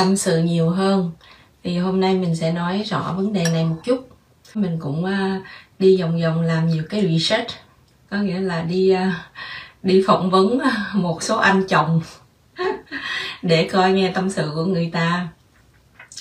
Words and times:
tâm 0.00 0.16
sự 0.16 0.42
nhiều 0.42 0.70
hơn. 0.70 1.10
Thì 1.64 1.78
hôm 1.78 2.00
nay 2.00 2.14
mình 2.14 2.36
sẽ 2.36 2.52
nói 2.52 2.82
rõ 2.86 3.14
vấn 3.16 3.32
đề 3.32 3.44
này 3.52 3.64
một 3.64 3.76
chút. 3.84 4.08
Mình 4.54 4.78
cũng 4.80 5.04
uh, 5.04 5.42
đi 5.78 6.02
vòng 6.02 6.22
vòng 6.22 6.42
làm 6.42 6.68
nhiều 6.68 6.82
cái 6.90 7.02
research 7.02 7.50
có 8.10 8.16
nghĩa 8.16 8.40
là 8.40 8.62
đi 8.62 8.94
uh, 8.94 9.14
đi 9.82 10.04
phỏng 10.06 10.30
vấn 10.30 10.58
một 10.94 11.22
số 11.22 11.36
anh 11.36 11.66
chồng 11.68 12.00
để 13.42 13.68
coi 13.72 13.92
nghe 13.92 14.10
tâm 14.14 14.30
sự 14.30 14.52
của 14.54 14.64
người 14.64 14.90
ta 14.92 15.28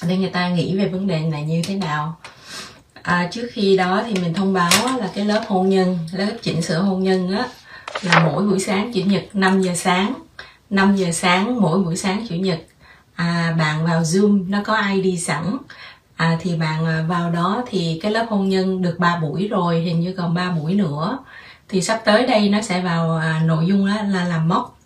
để 0.07 0.17
người 0.17 0.29
ta 0.29 0.49
nghĩ 0.49 0.77
về 0.77 0.87
vấn 0.87 1.07
đề 1.07 1.19
này 1.19 1.43
như 1.43 1.61
thế 1.65 1.75
nào. 1.75 2.19
À, 3.01 3.29
trước 3.31 3.47
khi 3.51 3.77
đó 3.77 4.03
thì 4.07 4.13
mình 4.21 4.33
thông 4.33 4.53
báo 4.53 4.97
là 4.97 5.09
cái 5.15 5.25
lớp 5.25 5.43
hôn 5.47 5.69
nhân 5.69 5.99
lớp 6.13 6.33
chỉnh 6.41 6.61
sửa 6.61 6.79
hôn 6.79 7.03
nhân 7.03 7.31
á 7.31 7.47
là 8.01 8.19
mỗi 8.25 8.43
buổi 8.43 8.59
sáng 8.59 8.93
chủ 8.93 9.01
nhật 9.05 9.23
5 9.33 9.61
giờ 9.61 9.71
sáng 9.75 10.13
5 10.69 10.95
giờ 10.95 11.11
sáng 11.11 11.61
mỗi 11.61 11.79
buổi 11.79 11.97
sáng 11.97 12.25
chủ 12.29 12.35
nhật 12.35 12.59
à, 13.19 13.55
bạn 13.57 13.85
vào 13.85 14.01
zoom 14.01 14.49
nó 14.49 14.59
có 14.65 14.81
id 14.93 15.23
sẵn. 15.23 15.57
À, 16.15 16.37
thì 16.41 16.55
bạn 16.55 16.85
à, 16.85 17.05
vào 17.07 17.31
đó 17.31 17.63
thì 17.67 17.99
cái 18.01 18.11
lớp 18.11 18.25
hôn 18.29 18.49
nhân 18.49 18.81
được 18.81 18.95
3 18.99 19.15
buổi 19.15 19.47
rồi 19.47 19.79
hình 19.81 19.99
như 19.99 20.13
còn 20.17 20.33
3 20.33 20.51
buổi 20.51 20.73
nữa. 20.73 21.19
Thì 21.69 21.81
sắp 21.81 22.01
tới 22.05 22.27
đây 22.27 22.49
nó 22.49 22.61
sẽ 22.61 22.81
vào 22.81 23.17
à, 23.17 23.41
nội 23.45 23.65
dung 23.65 23.87
đó 23.87 23.93
là 24.09 24.25
làm 24.25 24.47
móc 24.47 24.79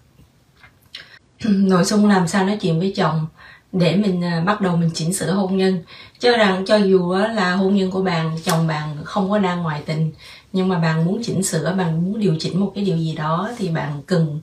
nội 1.46 1.84
dung 1.84 2.10
làm 2.10 2.28
sao 2.28 2.46
nói 2.46 2.58
chuyện 2.62 2.80
với 2.80 2.94
chồng 2.96 3.28
để 3.72 3.96
mình 3.96 4.24
à, 4.24 4.44
bắt 4.46 4.62
đầu 4.62 4.78
mình 4.78 4.90
chỉnh 4.94 5.14
sửa 5.14 5.32
hôn 5.32 5.58
nhân. 5.58 5.84
Cho 6.20 6.38
rằng 6.38 6.66
cho 6.66 6.76
dù 6.76 7.14
là 7.14 7.56
hôn 7.56 7.76
nhân 7.76 7.92
của 7.92 8.02
bạn 8.02 8.38
chồng 8.44 8.68
bạn 8.68 8.98
không 9.04 9.30
có 9.30 9.40
đang 9.40 9.64
ngoại 9.64 9.82
tình 9.86 10.12
nhưng 10.54 10.68
mà 10.70 10.80
bạn 10.80 11.06
muốn 11.06 11.22
chỉnh 11.24 11.44
sửa 11.44 11.74
bạn 11.78 12.04
muốn 12.04 12.20
điều 12.20 12.36
chỉnh 12.40 12.60
một 12.60 12.72
cái 12.76 12.84
điều 12.84 12.98
gì 12.98 13.16
đó 13.16 13.52
thì 13.58 13.70
bạn 13.70 14.02
cần 14.06 14.40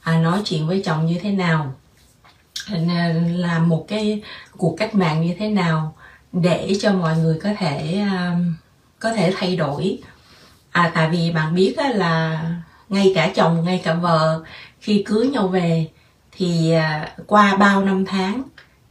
à, 0.00 0.18
nói 0.18 0.42
chuyện 0.44 0.66
với 0.66 0.82
chồng 0.84 1.06
như 1.06 1.18
thế 1.22 1.32
nào. 1.32 1.74
À, 2.66 3.14
làm 3.36 3.68
một 3.68 3.84
cái 3.88 4.22
cuộc 4.56 4.76
cách 4.78 4.94
mạng 4.94 5.26
như 5.26 5.34
thế 5.38 5.48
nào 5.48 5.94
để 6.32 6.72
cho 6.80 6.92
mọi 6.92 7.16
người 7.16 7.38
có 7.42 7.50
thể 7.58 7.98
à, 8.10 8.36
có 8.98 9.12
thể 9.12 9.32
thay 9.36 9.56
đổi. 9.56 9.98
À 10.70 10.90
tại 10.94 11.08
vì 11.10 11.30
bạn 11.30 11.54
biết 11.54 11.76
là 11.94 12.42
ngay 12.88 13.12
cả 13.14 13.30
chồng, 13.34 13.64
ngay 13.64 13.80
cả 13.84 13.94
vợ 13.94 14.42
khi 14.80 15.02
cưới 15.06 15.26
nhau 15.26 15.48
về 15.48 15.88
thì 16.32 16.72
à, 16.72 17.14
qua 17.26 17.56
bao 17.56 17.84
năm 17.84 18.04
tháng 18.06 18.42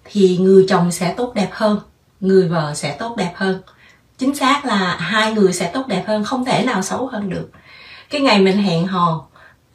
thì 0.05 0.37
người 0.37 0.65
chồng 0.69 0.91
sẽ 0.91 1.13
tốt 1.17 1.31
đẹp 1.35 1.49
hơn, 1.51 1.79
người 2.19 2.47
vợ 2.47 2.73
sẽ 2.75 2.95
tốt 2.99 3.15
đẹp 3.17 3.33
hơn. 3.35 3.61
Chính 4.17 4.35
xác 4.35 4.65
là 4.65 4.97
hai 4.99 5.33
người 5.33 5.53
sẽ 5.53 5.71
tốt 5.73 5.87
đẹp 5.87 6.03
hơn, 6.07 6.23
không 6.23 6.45
thể 6.45 6.63
nào 6.65 6.81
xấu 6.81 7.07
hơn 7.07 7.29
được. 7.29 7.49
Cái 8.09 8.21
ngày 8.21 8.39
mình 8.39 8.57
hẹn 8.57 8.87
hò 8.87 9.27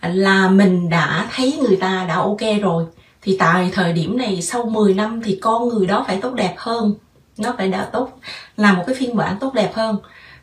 là 0.02 0.48
mình 0.48 0.89
đã 0.89 1.27
thấy 1.34 1.58
người 1.69 1.77
ta 1.77 2.05
đã 2.08 2.14
ok 2.14 2.41
rồi 2.62 2.86
thì 3.27 3.37
tại 3.39 3.71
thời 3.73 3.93
điểm 3.93 4.19
này 4.19 4.43
sau 4.43 4.65
10 4.65 4.95
năm 4.95 5.21
thì 5.25 5.39
con 5.43 5.69
người 5.69 5.87
đó 5.87 6.05
phải 6.07 6.21
tốt 6.23 6.35
đẹp 6.35 6.55
hơn. 6.59 6.95
Nó 7.39 7.55
phải 7.59 7.69
đã 7.69 7.89
tốt 7.93 8.19
là 8.57 8.73
một 8.73 8.85
cái 8.87 8.97
phiên 8.99 9.17
bản 9.17 9.37
tốt 9.41 9.55
đẹp 9.55 9.73
hơn. 9.75 9.97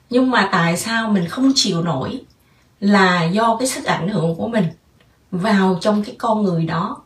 Nhưng 0.10 0.32
mà 0.32 0.50
tại 0.52 0.78
sao 0.78 1.10
mình 1.10 1.28
không 1.28 1.52
chịu 1.56 1.82
nổi 1.82 2.22
là 2.80 3.24
do 3.24 3.56
cái 3.60 3.68
sức 3.68 3.86
ảnh 3.86 4.10
hưởng 4.10 4.36
của 4.36 4.48
mình 4.48 4.66
vào 5.32 5.78
trong 5.82 6.04
cái 6.04 6.16
con 6.20 6.44
người 6.44 6.66
đó? 6.66 7.02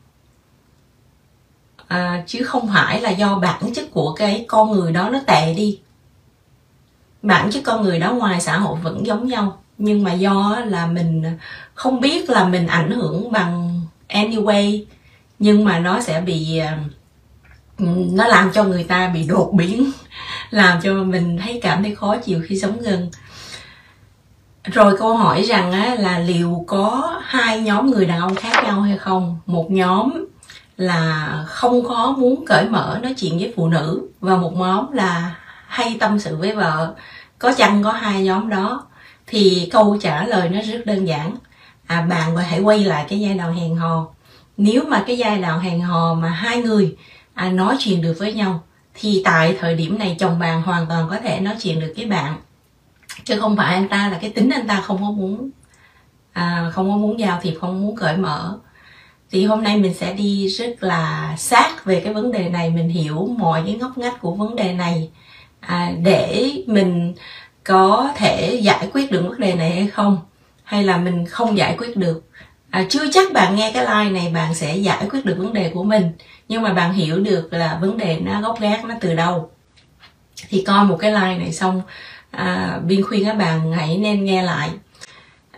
À, 1.88 2.24
chứ 2.28 2.44
không 2.44 2.68
phải 2.74 3.02
là 3.02 3.10
do 3.10 3.36
bản 3.36 3.74
chất 3.74 3.92
của 3.92 4.14
cái 4.14 4.46
con 4.48 4.72
người 4.72 4.92
đó 4.92 5.10
nó 5.10 5.20
tệ 5.28 5.54
đi. 5.54 5.80
Bản 7.22 7.52
chất 7.52 7.64
con 7.64 7.84
người 7.84 8.00
đó 8.00 8.14
ngoài 8.14 8.42
xã 8.42 8.58
hội 8.58 8.80
vẫn 8.84 9.06
giống 9.06 9.28
nhau 9.28 9.58
nhưng 9.78 10.04
mà 10.04 10.14
do 10.14 10.60
là 10.66 10.86
mình 10.86 11.24
không 11.74 12.02
biết 12.02 12.30
là 12.30 12.46
mình 12.46 12.68
ảnh 12.68 12.92
hưởng 12.92 13.32
bằng 13.32 13.82
anyway 14.10 14.84
nhưng 15.40 15.66
mà 15.66 15.80
nó 15.80 16.02
sẽ 16.02 16.22
bị 16.22 16.58
ờ, 16.58 16.72
nó 18.12 18.28
làm 18.28 18.52
cho 18.54 18.64
người 18.64 18.84
ta 18.84 19.08
bị 19.08 19.24
đột 19.24 19.52
biến 19.54 19.92
làm 20.50 20.82
cho 20.82 20.94
mình 20.94 21.38
thấy 21.38 21.60
cảm 21.62 21.84
thấy 21.84 21.96
khó 21.96 22.18
chịu 22.18 22.42
khi 22.48 22.60
sống 22.60 22.80
gần. 22.82 23.10
Rồi 24.64 24.98
câu 24.98 25.18
hỏi 25.18 25.42
rằng 25.42 25.72
á, 25.72 25.96
là 26.00 26.20
liệu 26.20 26.66
có 26.68 27.16
hai 27.24 27.62
nhóm 27.62 27.92
người 27.92 28.06
đàn 28.06 28.20
ông 28.20 28.36
khác 28.36 28.64
nhau 28.64 28.82
hay 28.82 28.98
không? 28.98 29.40
Một 29.46 29.72
nhóm 29.72 30.26
là 30.78 31.28
không 31.48 31.84
có 31.88 32.16
muốn 32.18 32.46
cởi 32.46 32.70
mở 32.70 33.00
nói 33.04 33.14
chuyện 33.14 33.38
với 33.38 33.54
phụ 33.56 33.68
nữ 33.68 34.08
và 34.20 34.36
một 34.36 34.54
nhóm 34.56 34.92
là 34.92 35.36
hay 35.68 35.98
tâm 36.00 36.20
sự 36.20 36.36
với 36.36 36.56
vợ. 36.56 36.94
Có 37.40 37.54
chăng 37.54 37.84
có 37.84 37.92
hai 37.92 38.24
nhóm 38.24 38.50
đó? 38.50 38.88
Thì 39.28 39.70
câu 39.72 39.98
trả 40.02 40.26
lời 40.26 40.50
nó 40.50 40.62
rất 40.62 40.86
đơn 40.86 41.06
giản. 41.06 41.36
À 41.88 42.02
bạn 42.02 42.36
hãy 42.36 42.60
quay 42.60 42.80
lại 42.80 43.06
cái 43.10 43.20
giai 43.20 43.34
đoạn 43.34 43.54
hẹn 43.54 43.76
hò 43.76 44.08
nếu 44.58 44.84
mà 44.88 45.04
cái 45.08 45.18
giai 45.18 45.42
đoạn 45.42 45.60
hẹn 45.60 45.82
hò 45.82 46.14
mà 46.14 46.30
hai 46.30 46.58
người 46.58 46.96
à, 47.34 47.50
nói 47.50 47.76
chuyện 47.80 48.02
được 48.02 48.16
với 48.20 48.34
nhau 48.34 48.64
thì 48.94 49.22
tại 49.26 49.58
thời 49.60 49.76
điểm 49.76 50.00
này 50.00 50.16
chồng 50.20 50.40
bạn 50.40 50.62
hoàn 50.62 50.86
toàn 50.88 51.08
có 51.10 51.18
thể 51.24 51.40
nói 51.40 51.56
chuyện 51.62 51.80
được 51.80 51.94
với 51.98 52.06
bạn. 52.06 52.36
Chứ 53.24 53.40
không 53.40 53.58
phải 53.58 53.74
anh 53.74 53.90
ta 53.90 54.10
là 54.10 54.18
cái 54.22 54.30
tính 54.30 54.50
anh 54.50 54.68
ta 54.68 54.82
không 54.82 54.98
có 55.02 55.12
muốn 55.12 55.50
à, 56.34 56.72
không 56.74 56.92
có 56.92 56.98
muốn 56.98 57.20
giao 57.20 57.40
thiệp 57.42 57.58
không 57.62 57.82
muốn 57.82 57.96
cởi 57.96 58.18
mở. 58.18 58.58
Thì 59.32 59.46
hôm 59.46 59.64
nay 59.64 59.78
mình 59.78 59.94
sẽ 59.94 60.14
đi 60.14 60.48
rất 60.48 60.84
là 60.84 61.36
sát 61.38 61.86
về 61.86 62.00
cái 62.00 62.14
vấn 62.14 62.32
đề 62.32 62.50
này 62.50 62.70
mình 62.70 62.90
hiểu 62.90 63.36
mọi 63.38 63.64
cái 63.66 63.76
ngóc 63.76 63.98
ngách 63.98 64.22
của 64.22 64.32
vấn 64.32 64.56
đề 64.56 64.74
này. 64.74 65.10
À, 65.60 65.92
để 66.04 66.52
mình 66.68 67.14
có 67.64 68.12
thể 68.16 68.60
giải 68.64 68.90
quyết 68.94 69.12
được 69.12 69.22
vấn 69.30 69.40
đề 69.40 69.54
này 69.54 69.70
hay 69.72 69.88
không 69.88 70.18
hay 70.64 70.84
là 70.84 70.98
mình 70.98 71.26
không 71.26 71.58
giải 71.58 71.76
quyết 71.78 71.98
được 71.98 72.24
à, 72.70 72.86
chưa 72.90 73.12
chắc 73.12 73.34
bạn 73.34 73.56
nghe 73.56 73.72
cái 73.74 73.84
like 73.84 74.20
này 74.20 74.32
bạn 74.34 74.56
sẽ 74.56 74.76
giải 74.78 75.08
quyết 75.10 75.26
được 75.26 75.36
vấn 75.38 75.54
đề 75.54 75.72
của 75.74 75.84
mình 75.84 76.12
nhưng 76.50 76.62
mà 76.62 76.74
bạn 76.74 76.94
hiểu 76.94 77.20
được 77.20 77.54
là 77.54 77.78
vấn 77.82 77.98
đề 77.98 78.20
nó 78.20 78.42
gốc 78.42 78.60
gác 78.60 78.86
nó 78.86 78.96
từ 79.02 79.16
đâu. 79.16 79.50
Thì 80.50 80.64
coi 80.68 80.86
một 80.86 80.98
cái 81.00 81.12
like 81.12 81.38
này 81.38 81.54
xong 81.54 81.82
à, 82.32 82.80
biên 82.86 83.04
khuyên 83.04 83.26
các 83.26 83.34
bạn 83.34 83.72
hãy 83.72 83.98
nên 83.98 84.26
nghe 84.26 84.44
lại. 84.44 84.70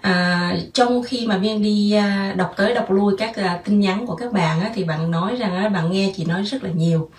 À, 0.01 0.55
trong 0.73 1.03
khi 1.03 1.27
mà 1.27 1.37
viên 1.37 1.63
đi 1.63 1.91
à, 1.91 2.33
đọc 2.37 2.53
tới 2.57 2.73
đọc 2.73 2.91
lui 2.91 3.13
các 3.17 3.35
à, 3.35 3.59
tin 3.65 3.79
nhắn 3.79 4.07
của 4.07 4.15
các 4.15 4.33
bạn 4.33 4.61
á, 4.61 4.69
thì 4.75 4.83
bạn 4.83 5.11
nói 5.11 5.35
rằng 5.35 5.55
á, 5.55 5.69
bạn 5.69 5.91
nghe 5.91 6.13
chị 6.15 6.25
nói 6.25 6.43
rất 6.43 6.63
là 6.63 6.69
nhiều. 6.69 7.09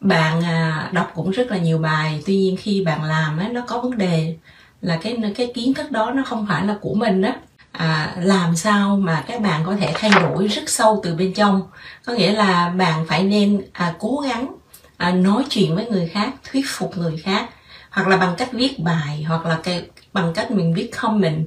Bạn 0.00 0.42
à, 0.44 0.88
đọc 0.92 1.12
cũng 1.14 1.30
rất 1.30 1.50
là 1.50 1.58
nhiều 1.58 1.78
bài. 1.78 2.22
Tuy 2.26 2.36
nhiên 2.36 2.56
khi 2.56 2.84
bạn 2.84 3.04
làm 3.04 3.38
á, 3.38 3.48
nó 3.52 3.60
có 3.66 3.78
vấn 3.78 3.98
đề 3.98 4.36
là 4.82 4.98
cái 5.02 5.16
cái 5.36 5.52
kiến 5.54 5.74
thức 5.74 5.90
đó 5.90 6.10
nó 6.10 6.22
không 6.26 6.46
phải 6.48 6.66
là 6.66 6.76
của 6.80 6.94
mình 6.94 7.22
á 7.22 7.36
à, 7.72 8.14
làm 8.20 8.56
sao 8.56 8.96
mà 8.96 9.24
các 9.26 9.40
bạn 9.40 9.62
có 9.66 9.76
thể 9.76 9.92
thay 9.94 10.10
đổi 10.22 10.46
rất 10.46 10.62
sâu 10.66 11.00
từ 11.02 11.14
bên 11.14 11.34
trong? 11.34 11.62
Có 12.06 12.12
nghĩa 12.12 12.32
là 12.32 12.68
bạn 12.68 13.06
phải 13.08 13.22
nên 13.22 13.62
à, 13.72 13.94
cố 13.98 14.22
gắng 14.24 14.54
à, 14.96 15.10
nói 15.12 15.44
chuyện 15.50 15.74
với 15.74 15.86
người 15.86 16.08
khác 16.08 16.32
thuyết 16.52 16.64
phục 16.68 16.98
người 16.98 17.16
khác 17.16 17.48
hoặc 17.90 18.08
là 18.08 18.16
bằng 18.16 18.34
cách 18.38 18.52
viết 18.52 18.78
bài 18.78 19.24
hoặc 19.28 19.46
là 19.46 19.58
cái 19.62 19.86
bằng 20.12 20.32
cách 20.34 20.50
mình 20.50 20.74
viết 20.74 20.90
comment. 21.00 21.46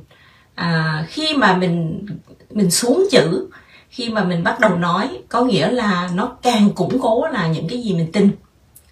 À, 0.56 1.06
khi 1.10 1.34
mà 1.34 1.56
mình 1.56 2.06
mình 2.52 2.72
xuống 2.72 3.08
chữ 3.12 3.50
khi 3.90 4.10
mà 4.10 4.24
mình 4.24 4.44
bắt 4.44 4.60
đầu 4.60 4.76
nói 4.76 5.10
có 5.30 5.42
nghĩa 5.42 5.72
là 5.72 6.10
nó 6.14 6.38
càng 6.42 6.70
củng 6.70 7.00
cố 7.02 7.28
là 7.28 7.48
những 7.48 7.68
cái 7.70 7.82
gì 7.82 7.94
mình 7.94 8.12
tin. 8.12 8.32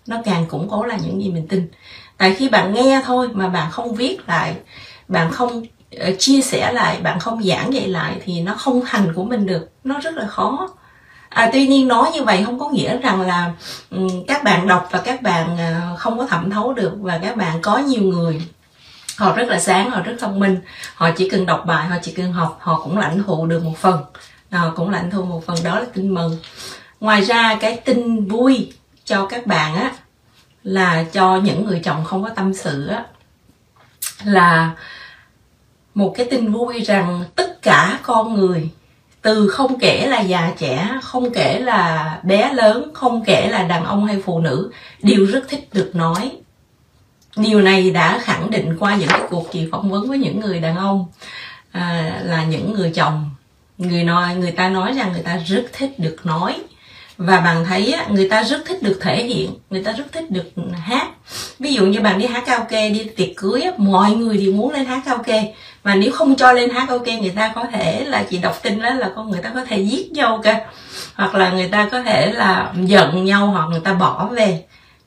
Nó 0.08 0.18
càng 0.26 0.46
củng 0.46 0.70
cố 0.70 0.84
là 0.84 0.98
những 0.98 1.22
gì 1.22 1.30
mình 1.30 1.48
tin. 1.48 1.68
Tại 2.18 2.34
khi 2.34 2.50
bạn 2.50 2.74
nghe 2.74 3.02
thôi 3.06 3.30
mà 3.34 3.50
bạn 3.50 3.72
không 3.72 3.96
viết 3.96 4.18
lại 4.28 4.56
bạn 5.08 5.32
không 5.32 5.64
Ờ, 6.00 6.12
chia 6.20 6.42
sẻ 6.42 6.72
lại 6.74 6.98
bạn 7.02 7.20
không 7.20 7.44
giảng 7.44 7.74
dạy 7.74 7.88
lại 7.88 8.16
thì 8.26 8.42
nó 8.42 8.54
không 8.54 8.82
thành 8.86 9.14
của 9.14 9.24
mình 9.24 9.46
được. 9.46 9.70
Nó 9.84 10.00
rất 10.00 10.14
là 10.14 10.28
khó. 10.28 10.70
À, 11.30 11.50
tuy 11.54 11.68
nhiên 11.68 11.88
nói 11.88 12.12
như 12.14 12.24
vậy 12.24 12.44
không 12.46 12.60
có 12.60 12.70
nghĩa 12.70 12.98
rằng 12.98 13.22
là 13.22 13.52
um, 13.92 14.26
các 14.28 14.44
bạn 14.44 14.68
đọc 14.68 14.88
và 14.92 15.02
các 15.02 15.22
bạn 15.22 15.58
uh, 15.94 16.00
không 16.00 16.18
có 16.18 16.26
thẩm 16.28 16.50
thấu 16.50 16.74
được 16.74 16.94
và 17.00 17.18
các 17.18 17.36
bạn 17.36 17.62
có 17.62 17.78
nhiều 17.78 18.04
người 18.04 18.42
họ 19.18 19.34
rất 19.36 19.48
là 19.48 19.60
sáng 19.60 19.90
họ 19.90 20.02
rất 20.02 20.16
thông 20.20 20.40
minh. 20.40 20.58
Họ 20.96 21.10
chỉ 21.18 21.30
cần 21.30 21.46
đọc 21.46 21.64
bài 21.66 21.88
họ 21.88 21.96
chỉ 22.02 22.12
cần 22.12 22.34
học 22.34 22.58
họ 22.62 22.82
cũng 22.84 22.98
lãnh 22.98 23.24
thụ 23.24 23.46
được 23.46 23.64
một 23.64 23.78
phần. 23.78 24.00
Họ 24.52 24.74
cũng 24.76 24.90
lãnh 24.90 25.12
thụ 25.12 25.24
một 25.24 25.46
phần 25.46 25.58
đó 25.64 25.80
là 25.80 25.86
tin 25.94 26.14
mừng. 26.14 26.38
Ngoài 27.00 27.22
ra 27.22 27.58
cái 27.62 27.78
tin 27.86 28.28
vui 28.28 28.74
cho 29.06 29.26
các 29.26 29.48
bạn 29.48 29.76
á 29.76 29.92
là 30.64 31.04
cho 31.14 31.38
những 31.38 31.66
người 31.66 31.82
chồng 31.84 32.06
không 32.06 32.24
có 32.24 32.30
tâm 32.30 32.54
sự 32.54 32.88
á 32.88 33.04
là 34.24 34.72
một 35.94 36.14
cái 36.18 36.26
tin 36.26 36.52
vui 36.52 36.82
rằng 36.82 37.24
tất 37.36 37.62
cả 37.62 38.00
con 38.04 38.34
người 38.34 38.70
từ 39.22 39.48
không 39.48 39.80
kể 39.80 40.08
là 40.08 40.22
già 40.22 40.52
trẻ 40.58 40.90
không 41.04 41.34
kể 41.34 41.60
là 41.60 42.20
bé 42.24 42.54
lớn 42.54 42.92
không 42.94 43.24
kể 43.26 43.48
là 43.52 43.64
đàn 43.64 43.86
ông 43.86 44.06
hay 44.06 44.22
phụ 44.26 44.40
nữ 44.40 44.72
đều 45.02 45.26
rất 45.26 45.48
thích 45.50 45.70
được 45.74 45.92
nói. 45.96 46.32
Điều 47.36 47.62
này 47.62 47.92
đã 47.92 48.20
khẳng 48.24 48.52
định 48.52 48.78
qua 48.80 48.96
những 48.96 49.10
cái 49.10 49.22
cuộc 49.30 49.52
chị 49.52 49.68
phỏng 49.72 49.90
vấn 49.90 50.08
với 50.08 50.18
những 50.18 50.40
người 50.40 50.60
đàn 50.60 50.78
ông 50.78 51.06
à, 51.72 52.20
là 52.24 52.44
những 52.44 52.74
người 52.74 52.92
chồng. 52.96 53.30
Người 53.78 54.04
nói 54.04 54.36
người 54.36 54.52
ta 54.52 54.70
nói 54.70 54.94
rằng 54.94 55.12
người 55.12 55.22
ta 55.22 55.38
rất 55.38 55.66
thích 55.74 56.00
được 56.00 56.18
nói. 56.24 56.56
Và 57.18 57.40
bạn 57.40 57.66
thấy 57.66 57.92
á, 57.92 58.06
người 58.10 58.30
ta 58.30 58.44
rất 58.44 58.66
thích 58.66 58.84
được 58.84 59.00
thể 59.02 59.24
hiện 59.24 59.52
người 59.70 59.84
ta 59.84 59.92
rất 59.92 60.12
thích 60.12 60.32
được 60.32 60.52
hát. 60.74 61.08
Ví 61.60 61.74
dụ 61.74 61.86
như 61.86 62.00
bạn 62.00 62.20
đi 62.20 62.26
hát 62.26 62.44
karaoke 62.46 62.90
đi 62.90 63.04
tiệc 63.16 63.30
cưới 63.38 63.62
mọi 63.78 64.12
người 64.12 64.38
đều 64.38 64.54
muốn 64.54 64.74
lên 64.74 64.86
hát 64.86 65.02
karaoke 65.06 65.54
và 65.84 65.96
nếu 65.96 66.12
không 66.12 66.36
cho 66.36 66.52
lên 66.52 66.70
hát 66.70 66.90
ok 66.90 67.08
người 67.08 67.34
ta 67.36 67.52
có 67.56 67.66
thể 67.72 68.06
là 68.06 68.24
chị 68.30 68.38
đọc 68.38 68.60
tin 68.64 68.82
đó 68.82 68.90
là 68.90 69.12
con 69.16 69.32
người 69.32 69.42
ta 69.42 69.52
có 69.56 69.66
thể 69.66 69.80
giết 69.80 70.12
nhau 70.12 70.42
cơ 70.44 70.54
hoặc 71.16 71.36
là 71.36 71.52
người 71.52 71.68
ta 71.68 71.90
có 71.92 72.02
thể 72.02 72.32
là 72.32 72.74
giận 72.84 73.26
nhau 73.26 73.48
hoặc 73.48 73.66
người 73.70 73.80
ta 73.80 73.94
bỏ 73.94 74.30
về. 74.32 74.64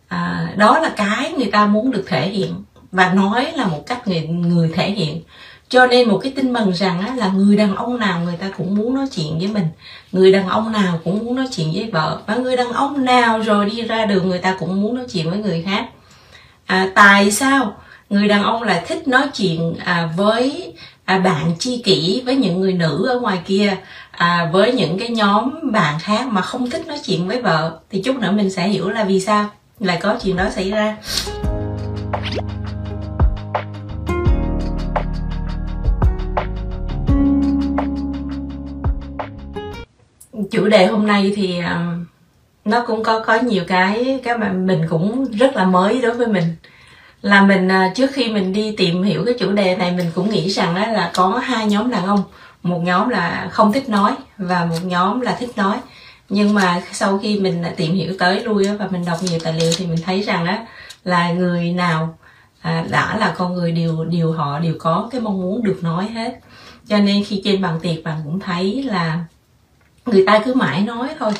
À, 0.08 0.48
đó 0.56 0.78
là 0.78 0.92
cái 0.96 1.32
người 1.32 1.50
ta 1.50 1.66
muốn 1.66 1.90
được 1.90 2.04
thể 2.06 2.28
hiện 2.28 2.54
và 2.92 3.12
nói 3.12 3.52
là 3.54 3.66
một 3.66 3.86
cách 3.86 4.08
người 4.08 4.20
người 4.22 4.70
thể 4.74 4.90
hiện. 4.90 5.22
Cho 5.68 5.86
nên 5.86 6.08
một 6.08 6.20
cái 6.22 6.32
tin 6.36 6.52
mừng 6.52 6.72
rằng 6.74 7.00
á, 7.00 7.14
là 7.16 7.28
người 7.28 7.56
đàn 7.56 7.76
ông 7.76 7.98
nào 7.98 8.20
người 8.20 8.36
ta 8.36 8.50
cũng 8.56 8.74
muốn 8.74 8.94
nói 8.94 9.06
chuyện 9.16 9.38
với 9.38 9.48
mình. 9.48 9.66
Người 10.12 10.32
đàn 10.32 10.48
ông 10.48 10.72
nào 10.72 11.00
cũng 11.04 11.24
muốn 11.24 11.34
nói 11.34 11.46
chuyện 11.56 11.72
với 11.74 11.90
vợ. 11.92 12.20
Và 12.26 12.36
người 12.36 12.56
đàn 12.56 12.72
ông 12.72 13.04
nào 13.04 13.40
rồi 13.40 13.70
đi 13.70 13.82
ra 13.82 14.06
đường 14.06 14.28
người 14.28 14.38
ta 14.38 14.56
cũng 14.58 14.82
muốn 14.82 14.94
nói 14.94 15.04
chuyện 15.12 15.30
với 15.30 15.38
người 15.38 15.62
khác. 15.62 15.86
À, 16.66 16.90
tại 16.94 17.30
sao? 17.30 17.76
Người 18.10 18.28
đàn 18.28 18.42
ông 18.42 18.62
lại 18.62 18.84
thích 18.86 19.08
nói 19.08 19.28
chuyện 19.34 19.74
à, 19.84 20.08
với 20.16 20.74
à, 21.04 21.18
bạn 21.18 21.52
chi 21.58 21.82
kỷ 21.84 22.22
với 22.26 22.36
những 22.36 22.60
người 22.60 22.72
nữ 22.72 23.06
ở 23.08 23.20
ngoài 23.20 23.38
kia 23.44 23.76
à, 24.10 24.50
với 24.52 24.72
những 24.72 24.98
cái 24.98 25.08
nhóm 25.08 25.72
bạn 25.72 25.94
khác 26.00 26.26
mà 26.26 26.40
không 26.40 26.70
thích 26.70 26.86
nói 26.86 26.98
chuyện 27.04 27.28
với 27.28 27.42
vợ. 27.42 27.78
Thì 27.90 28.02
chút 28.02 28.16
nữa 28.16 28.30
mình 28.30 28.50
sẽ 28.50 28.68
hiểu 28.68 28.88
là 28.88 29.04
vì 29.04 29.20
sao 29.20 29.50
lại 29.80 29.98
có 30.02 30.16
chuyện 30.22 30.36
đó 30.36 30.50
xảy 30.50 30.70
ra. 30.70 30.96
Chủ 40.50 40.68
đề 40.68 40.86
hôm 40.86 41.06
nay 41.06 41.32
thì 41.36 41.58
à, 41.58 41.96
nó 42.64 42.84
cũng 42.86 43.02
có 43.02 43.24
có 43.26 43.34
nhiều 43.34 43.64
cái 43.66 44.20
cái 44.24 44.38
mà 44.38 44.52
mình 44.52 44.86
cũng 44.90 45.24
rất 45.32 45.56
là 45.56 45.64
mới 45.64 46.00
đối 46.00 46.14
với 46.14 46.26
mình 46.26 46.56
là 47.26 47.42
mình 47.42 47.68
à, 47.68 47.92
trước 47.94 48.10
khi 48.12 48.28
mình 48.28 48.52
đi 48.52 48.74
tìm 48.76 49.02
hiểu 49.02 49.24
cái 49.24 49.34
chủ 49.38 49.52
đề 49.52 49.76
này 49.76 49.92
mình 49.92 50.10
cũng 50.14 50.30
nghĩ 50.30 50.48
rằng 50.48 50.74
đó 50.74 50.86
là 50.86 51.10
có 51.14 51.28
hai 51.44 51.66
nhóm 51.66 51.90
đàn 51.90 52.06
ông. 52.06 52.22
Một 52.62 52.78
nhóm 52.78 53.08
là 53.08 53.48
không 53.50 53.72
thích 53.72 53.88
nói 53.88 54.12
và 54.38 54.64
một 54.64 54.78
nhóm 54.84 55.20
là 55.20 55.36
thích 55.38 55.50
nói. 55.56 55.76
Nhưng 56.28 56.54
mà 56.54 56.82
sau 56.92 57.18
khi 57.18 57.40
mình 57.40 57.62
à, 57.62 57.72
tìm 57.76 57.94
hiểu 57.94 58.14
tới 58.18 58.44
lui 58.44 58.64
và 58.64 58.88
mình 58.90 59.04
đọc 59.04 59.18
nhiều 59.22 59.38
tài 59.44 59.52
liệu 59.52 59.72
thì 59.76 59.86
mình 59.86 59.98
thấy 60.04 60.22
rằng 60.22 60.46
đó 60.46 60.56
là 61.04 61.32
người 61.32 61.72
nào 61.72 62.18
à, 62.60 62.84
đã 62.90 63.16
là 63.16 63.34
con 63.36 63.54
người 63.54 63.72
đều 63.72 64.04
đều 64.04 64.32
họ 64.32 64.58
đều 64.58 64.74
có 64.78 65.08
cái 65.12 65.20
mong 65.20 65.42
muốn 65.42 65.62
được 65.62 65.78
nói 65.82 66.08
hết. 66.08 66.38
Cho 66.88 66.98
nên 66.98 67.24
khi 67.24 67.42
trên 67.44 67.62
bàn 67.62 67.78
tiệc 67.82 68.04
bạn 68.04 68.20
cũng 68.24 68.40
thấy 68.40 68.82
là 68.82 69.24
người 70.06 70.24
ta 70.26 70.42
cứ 70.44 70.54
mãi 70.54 70.80
nói 70.80 71.08
thôi. 71.18 71.32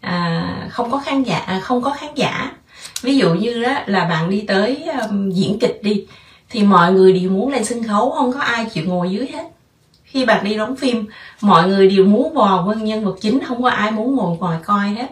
À, 0.00 0.42
không 0.70 0.90
có 0.90 0.98
khán 0.98 1.22
giả 1.22 1.60
không 1.62 1.82
có 1.82 1.96
khán 2.00 2.14
giả 2.14 2.52
ví 3.02 3.16
dụ 3.16 3.34
như 3.34 3.62
đó 3.62 3.80
là 3.86 4.04
bạn 4.04 4.30
đi 4.30 4.44
tới 4.48 4.88
um, 5.08 5.30
diễn 5.30 5.58
kịch 5.58 5.80
đi 5.82 6.06
thì 6.50 6.62
mọi 6.62 6.92
người 6.92 7.12
đều 7.12 7.30
muốn 7.30 7.48
lên 7.48 7.64
sân 7.64 7.82
khấu 7.82 8.10
không 8.10 8.32
có 8.32 8.40
ai 8.40 8.64
chịu 8.64 8.84
ngồi 8.86 9.10
dưới 9.10 9.26
hết. 9.32 9.44
Khi 10.04 10.24
bạn 10.24 10.44
đi 10.44 10.56
đóng 10.56 10.76
phim 10.76 11.06
mọi 11.40 11.68
người 11.68 11.90
đều 11.90 12.04
muốn 12.04 12.34
vào 12.34 12.58
quân 12.58 12.78
vâng 12.78 12.84
nhân 12.84 13.04
vật 13.04 13.18
chính 13.20 13.40
không 13.44 13.62
có 13.62 13.70
ai 13.70 13.90
muốn 13.90 14.16
ngồi 14.16 14.36
ngoài 14.36 14.58
coi 14.64 14.88
hết. 14.88 15.10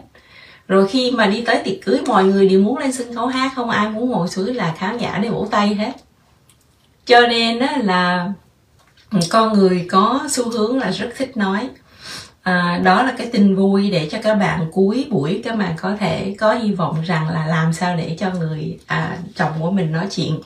Rồi 0.67 0.87
khi 0.87 1.11
mà 1.11 1.25
đi 1.25 1.41
tới 1.41 1.61
tiệc 1.63 1.85
cưới 1.85 1.99
mọi 2.07 2.23
người 2.23 2.49
đều 2.49 2.61
muốn 2.61 2.77
lên 2.77 2.91
sân 2.91 3.15
khấu 3.15 3.27
hát 3.27 3.51
không 3.55 3.69
ai 3.69 3.89
muốn 3.89 4.09
ngồi 4.09 4.27
xuống 4.27 4.55
là 4.55 4.75
khán 4.77 4.97
giả 4.97 5.19
để 5.23 5.29
vỗ 5.29 5.47
tay 5.51 5.75
hết. 5.75 5.91
Cho 7.05 7.21
nên 7.21 7.59
đó 7.59 7.67
là 7.83 8.31
con 9.29 9.53
người 9.53 9.87
có 9.89 10.19
xu 10.29 10.49
hướng 10.49 10.79
là 10.79 10.91
rất 10.91 11.09
thích 11.17 11.37
nói 11.37 11.69
à, 12.45 12.81
đó 12.83 13.03
là 13.03 13.13
cái 13.17 13.29
tin 13.31 13.55
vui 13.55 13.89
để 13.89 14.09
cho 14.11 14.17
các 14.23 14.35
bạn 14.35 14.67
cuối 14.71 15.07
buổi 15.09 15.41
các 15.43 15.55
bạn 15.57 15.75
có 15.77 15.95
thể 15.99 16.35
có 16.39 16.53
hy 16.53 16.71
vọng 16.71 17.01
rằng 17.05 17.29
là 17.29 17.45
làm 17.45 17.73
sao 17.73 17.95
để 17.95 18.15
cho 18.19 18.31
người 18.31 18.79
à, 18.87 19.17
chồng 19.35 19.51
của 19.59 19.71
mình 19.71 19.91
nói 19.91 20.07
chuyện. 20.11 20.39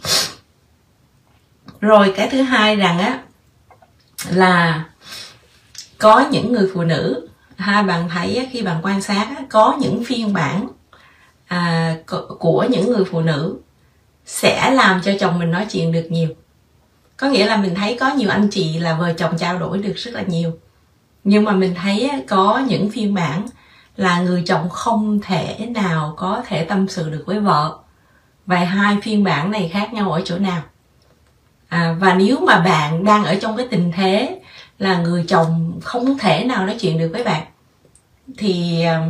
Rồi 1.81 2.13
cái 2.17 2.29
thứ 2.31 2.41
hai 2.41 2.75
rằng 2.75 2.99
á 2.99 3.19
là 4.29 4.85
có 5.97 6.27
những 6.31 6.53
người 6.53 6.69
phụ 6.73 6.83
nữ 6.83 7.27
hai 7.57 7.83
bạn 7.83 8.09
thấy 8.09 8.47
khi 8.51 8.61
bạn 8.61 8.79
quan 8.83 9.01
sát 9.01 9.27
có 9.49 9.77
những 9.79 10.03
phiên 10.05 10.33
bản 10.33 10.67
à, 11.47 11.95
của 12.39 12.65
những 12.69 12.91
người 12.91 13.05
phụ 13.11 13.21
nữ 13.21 13.57
sẽ 14.25 14.71
làm 14.71 15.01
cho 15.01 15.11
chồng 15.19 15.39
mình 15.39 15.51
nói 15.51 15.65
chuyện 15.71 15.91
được 15.91 16.07
nhiều. 16.09 16.29
Có 17.17 17.27
nghĩa 17.27 17.45
là 17.45 17.57
mình 17.57 17.75
thấy 17.75 17.97
có 17.99 18.09
nhiều 18.09 18.29
anh 18.29 18.47
chị 18.51 18.79
là 18.79 18.95
vợ 18.95 19.13
chồng 19.13 19.37
trao 19.37 19.59
đổi 19.59 19.77
được 19.77 19.93
rất 19.95 20.13
là 20.13 20.21
nhiều 20.21 20.59
nhưng 21.29 21.45
mà 21.45 21.51
mình 21.51 21.75
thấy 21.75 22.11
có 22.27 22.61
những 22.67 22.89
phiên 22.91 23.13
bản 23.13 23.45
là 23.97 24.21
người 24.21 24.43
chồng 24.45 24.69
không 24.69 25.19
thể 25.23 25.67
nào 25.75 26.13
có 26.17 26.43
thể 26.47 26.63
tâm 26.63 26.87
sự 26.87 27.09
được 27.09 27.23
với 27.27 27.39
vợ. 27.39 27.77
Và 28.45 28.57
hai 28.57 28.97
phiên 29.01 29.23
bản 29.23 29.51
này 29.51 29.69
khác 29.73 29.93
nhau 29.93 30.11
ở 30.11 30.21
chỗ 30.25 30.37
nào? 30.37 30.61
À, 31.67 31.95
và 31.99 32.13
nếu 32.13 32.39
mà 32.39 32.59
bạn 32.59 33.03
đang 33.03 33.25
ở 33.25 33.35
trong 33.35 33.57
cái 33.57 33.67
tình 33.71 33.91
thế 33.95 34.41
là 34.79 34.97
người 34.97 35.25
chồng 35.27 35.79
không 35.83 36.17
thể 36.17 36.43
nào 36.43 36.65
nói 36.65 36.75
chuyện 36.79 36.97
được 36.97 37.09
với 37.13 37.23
bạn 37.23 37.43
thì 38.37 38.83
à, 38.83 39.09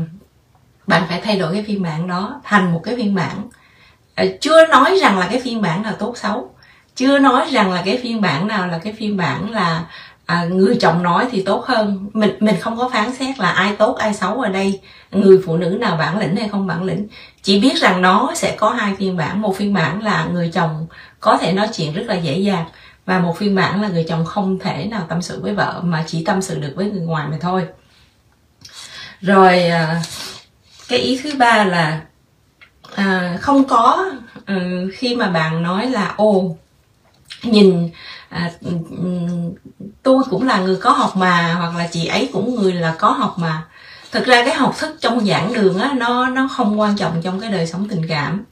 bạn 0.88 1.04
phải 1.10 1.22
thay 1.22 1.40
đổi 1.40 1.54
cái 1.54 1.64
phiên 1.68 1.82
bản 1.82 2.08
đó 2.08 2.42
thành 2.44 2.74
một 2.74 2.82
cái 2.84 2.96
phiên 2.96 3.16
bản. 3.16 3.50
À, 4.16 4.26
chưa 4.42 4.68
nói 4.68 4.98
rằng 5.02 5.20
là 5.20 5.28
cái 5.32 5.42
phiên 5.44 5.62
bản 5.62 5.82
nào 5.82 5.94
tốt 6.00 6.18
xấu 6.18 6.50
chưa 6.96 7.20
nói 7.20 7.50
rằng 7.52 7.72
là 7.72 7.82
cái 7.86 8.00
phiên 8.04 8.22
bản 8.22 8.48
nào 8.48 8.68
là 8.68 8.80
cái 8.84 8.94
phiên 8.94 9.18
bản 9.18 9.52
là 9.52 9.86
à, 10.30 10.46
người 10.46 10.78
chồng 10.82 11.04
nói 11.04 11.28
thì 11.32 11.44
tốt 11.44 11.66
hơn. 11.66 12.10
Mình 12.14 12.38
mình 12.40 12.56
không 12.60 12.78
có 12.78 12.90
phán 12.94 13.16
xét 13.16 13.40
là 13.40 13.50
ai 13.50 13.76
tốt 13.76 13.96
ai 13.96 14.14
xấu 14.14 14.42
ở 14.42 14.50
đây. 14.50 14.80
Người 15.12 15.42
phụ 15.46 15.58
nữ 15.58 15.70
nào 15.70 15.98
bản 15.98 16.20
lĩnh 16.20 16.36
hay 16.36 16.50
không 16.50 16.68
bản 16.68 16.84
lĩnh. 16.84 17.08
Chỉ 17.42 17.60
biết 17.60 17.78
rằng 17.78 18.02
nó 18.02 18.32
sẽ 18.36 18.56
có 18.60 18.70
hai 18.70 18.96
phiên 18.96 19.18
bản. 19.18 19.42
Một 19.42 19.58
phiên 19.58 19.74
bản 19.74 20.04
là 20.04 20.26
người 20.26 20.52
chồng 20.54 20.88
có 21.20 21.38
thể 21.38 21.54
nói 21.54 21.68
chuyện 21.74 21.94
rất 21.94 22.04
là 22.08 22.16
dễ 22.16 22.38
dàng 22.38 22.66
và 23.06 23.20
một 23.20 23.38
phiên 23.38 23.56
bản 23.56 23.82
là 23.82 23.88
người 23.88 24.06
chồng 24.10 24.26
không 24.26 24.60
thể 24.60 24.86
nào 24.86 25.06
tâm 25.10 25.22
sự 25.22 25.42
với 25.42 25.56
vợ 25.56 25.82
mà 25.84 26.04
chỉ 26.08 26.24
tâm 26.26 26.42
sự 26.42 26.60
được 26.60 26.74
với 26.76 26.92
người 26.92 27.02
ngoài 27.02 27.28
mà 27.32 27.38
thôi. 27.42 27.66
Rồi 29.22 29.64
à, 29.64 30.02
cái 30.90 31.00
ý 31.00 31.20
thứ 31.24 31.34
ba 31.38 31.64
là 31.64 32.02
à, 32.96 33.38
không 33.42 33.64
có 33.64 34.12
ừ, 34.46 34.92
khi 34.94 35.16
mà 35.16 35.30
bạn 35.30 35.64
nói 35.64 35.90
là 35.90 36.14
ô 36.18 36.56
nhìn 37.44 37.90
à, 38.30 38.52
ừ, 38.62 38.72
ừ, 38.90 39.08
tôi 40.04 40.24
cũng 40.30 40.48
là 40.48 40.60
người 40.60 40.76
có 40.76 40.92
học 40.92 41.16
mà 41.16 41.54
hoặc 41.54 41.76
là 41.76 41.88
chị 41.92 42.06
ấy 42.06 42.30
cũng 42.34 42.56
người 42.56 42.74
là 42.74 42.96
có 43.00 43.12
học 43.12 43.36
mà. 43.40 43.64
Thực 44.12 44.26
ra 44.26 44.46
cái 44.46 44.56
học 44.56 44.76
thức 44.80 44.98
trong 45.02 45.26
giảng 45.26 45.54
đường 45.54 45.78
á 45.78 45.94
nó 45.98 46.28
nó 46.30 46.48
không 46.48 46.80
quan 46.80 46.96
trọng 46.98 47.22
trong 47.22 47.40
cái 47.40 47.52
đời 47.52 47.68
sống 47.68 47.88
tình 47.90 48.08
cảm. 48.10 48.46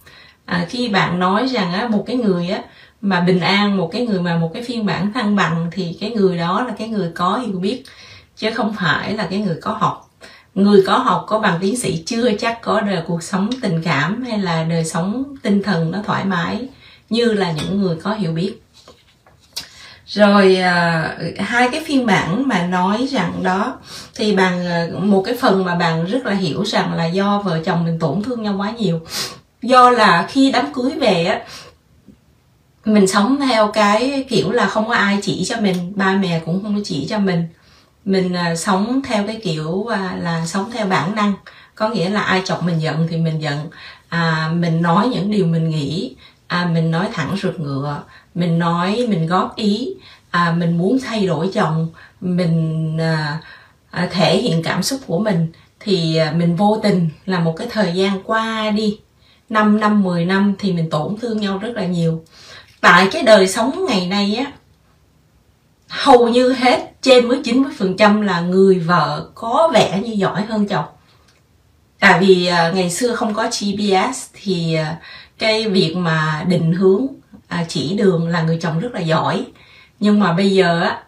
À, 0.45 0.65
khi 0.69 0.89
bạn 0.89 1.19
nói 1.19 1.47
rằng 1.47 1.73
á 1.73 1.87
một 1.87 2.03
cái 2.07 2.15
người 2.15 2.49
á 2.49 2.61
mà 3.01 3.19
bình 3.19 3.39
an 3.39 3.77
một 3.77 3.89
cái 3.91 4.05
người 4.07 4.21
mà 4.21 4.37
một 4.37 4.51
cái 4.53 4.63
phiên 4.63 4.85
bản 4.85 5.13
thăng 5.13 5.35
bằng 5.35 5.67
thì 5.71 5.97
cái 6.01 6.11
người 6.11 6.37
đó 6.37 6.63
là 6.67 6.73
cái 6.77 6.87
người 6.87 7.11
có 7.15 7.37
hiểu 7.37 7.59
biết 7.59 7.83
chứ 8.37 8.49
không 8.55 8.75
phải 8.79 9.13
là 9.13 9.27
cái 9.29 9.39
người 9.39 9.57
có 9.61 9.71
học. 9.71 10.09
Người 10.55 10.83
có 10.87 10.97
học 10.97 11.25
có 11.27 11.39
bằng 11.39 11.57
tiến 11.61 11.77
sĩ 11.77 12.03
chưa 12.05 12.31
chắc 12.39 12.61
có 12.61 12.81
đời 12.81 13.03
cuộc 13.07 13.23
sống 13.23 13.49
tình 13.61 13.81
cảm 13.83 14.23
hay 14.23 14.37
là 14.37 14.63
đời 14.63 14.85
sống 14.85 15.23
tinh 15.43 15.63
thần 15.63 15.91
nó 15.91 15.99
thoải 16.05 16.25
mái 16.25 16.67
như 17.09 17.25
là 17.33 17.51
những 17.51 17.81
người 17.81 17.95
có 18.03 18.13
hiểu 18.13 18.31
biết 18.31 18.61
rồi 20.07 20.55
à, 20.55 21.17
hai 21.37 21.69
cái 21.71 21.83
phiên 21.85 22.05
bản 22.05 22.47
mà 22.47 22.67
nói 22.67 23.07
rằng 23.11 23.43
đó 23.43 23.77
thì 24.15 24.35
bằng 24.35 24.67
à, 24.67 24.87
một 24.99 25.21
cái 25.25 25.35
phần 25.41 25.65
mà 25.65 25.75
bạn 25.75 26.05
rất 26.05 26.25
là 26.25 26.33
hiểu 26.33 26.63
rằng 26.65 26.93
là 26.93 27.05
do 27.05 27.41
vợ 27.45 27.59
chồng 27.65 27.85
mình 27.85 27.99
tổn 27.99 28.23
thương 28.23 28.43
nhau 28.43 28.55
quá 28.57 28.71
nhiều. 28.71 29.01
Do 29.61 29.89
là 29.89 30.27
khi 30.29 30.51
đám 30.51 30.73
cưới 30.73 30.91
về 30.91 31.25
á 31.25 31.41
mình 32.85 33.07
sống 33.07 33.37
theo 33.39 33.67
cái 33.67 34.25
kiểu 34.29 34.51
là 34.51 34.67
không 34.67 34.87
có 34.87 34.93
ai 34.93 35.19
chỉ 35.21 35.45
cho 35.45 35.61
mình 35.61 35.93
ba 35.95 36.15
mẹ 36.15 36.41
cũng 36.45 36.63
không 36.63 36.75
có 36.75 36.81
chỉ 36.85 37.07
cho 37.09 37.19
mình. 37.19 37.47
Mình 38.05 38.33
à, 38.33 38.55
sống 38.55 39.01
theo 39.07 39.27
cái 39.27 39.39
kiểu 39.43 39.85
à, 39.87 40.15
là 40.19 40.45
sống 40.45 40.71
theo 40.71 40.85
bản 40.85 41.15
năng. 41.15 41.33
Có 41.75 41.89
nghĩa 41.89 42.09
là 42.09 42.21
ai 42.21 42.41
chọc 42.45 42.63
mình 42.63 42.81
giận 42.81 43.07
thì 43.09 43.17
mình 43.17 43.41
giận. 43.41 43.69
À, 44.09 44.51
mình 44.53 44.81
nói 44.81 45.07
những 45.07 45.31
điều 45.31 45.45
mình 45.45 45.69
nghĩ. 45.69 46.15
À, 46.47 46.65
mình 46.73 46.91
nói 46.91 47.07
thẳng 47.13 47.37
rượt 47.41 47.59
ngựa 47.59 48.01
mình 48.37 48.59
nói 48.59 49.05
mình 49.09 49.27
góp 49.27 49.55
ý 49.55 49.93
à, 50.31 50.55
mình 50.57 50.77
muốn 50.77 50.99
thay 51.03 51.27
đổi 51.27 51.49
chồng 51.53 51.87
mình 52.21 52.97
à, 52.97 53.39
à, 53.91 54.07
thể 54.11 54.37
hiện 54.37 54.63
cảm 54.63 54.83
xúc 54.83 54.99
của 55.07 55.19
mình 55.19 55.47
thì 55.79 56.15
à, 56.15 56.31
mình 56.31 56.55
vô 56.55 56.79
tình 56.83 57.09
là 57.25 57.39
một 57.39 57.53
cái 57.57 57.67
thời 57.71 57.93
gian 57.93 58.23
qua 58.23 58.69
đi. 58.69 58.99
5 59.49 59.79
năm 59.79 60.03
10 60.03 60.25
năm 60.25 60.53
thì 60.59 60.73
mình 60.73 60.89
tổn 60.89 61.17
thương 61.21 61.37
nhau 61.37 61.57
rất 61.57 61.69
là 61.75 61.85
nhiều. 61.85 62.23
Tại 62.81 63.07
cái 63.11 63.23
đời 63.23 63.47
sống 63.47 63.85
ngày 63.89 64.07
nay 64.07 64.35
á 64.35 64.51
hầu 65.87 66.29
như 66.29 66.53
hết 66.53 66.91
trên 67.01 67.27
với 67.27 67.41
90% 67.43 68.21
là 68.21 68.41
người 68.41 68.79
vợ 68.79 69.29
có 69.35 69.69
vẻ 69.73 70.01
như 70.05 70.13
giỏi 70.13 70.41
hơn 70.41 70.67
chồng. 70.67 70.85
Tại 71.99 72.19
vì 72.19 72.45
à, 72.45 72.71
ngày 72.75 72.89
xưa 72.89 73.15
không 73.15 73.33
có 73.33 73.43
GPS 73.43 74.29
thì 74.33 74.73
à, 74.73 74.97
cái 75.37 75.69
việc 75.69 75.95
mà 75.97 76.45
định 76.47 76.73
hướng 76.73 77.07
à, 77.47 77.65
chỉ 77.67 77.95
đường 77.97 78.27
là 78.27 78.41
người 78.41 78.57
chồng 78.61 78.79
rất 78.79 78.93
là 78.93 78.99
giỏi. 78.99 79.45
Nhưng 79.99 80.19
mà 80.19 80.33
bây 80.33 80.51
giờ 80.51 80.81
á 80.81 81.03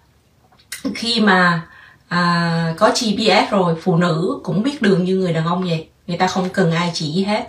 khi 0.95 1.21
mà 1.21 1.61
à, 2.07 2.73
có 2.77 2.89
GPS 2.89 3.51
rồi 3.51 3.75
phụ 3.81 3.95
nữ 3.95 4.39
cũng 4.43 4.63
biết 4.63 4.81
đường 4.81 5.03
như 5.03 5.15
người 5.15 5.33
đàn 5.33 5.45
ông 5.45 5.63
vậy. 5.63 5.87
Người 6.07 6.17
ta 6.17 6.27
không 6.27 6.49
cần 6.49 6.71
ai 6.71 6.91
chỉ 6.93 7.23
hết. 7.23 7.47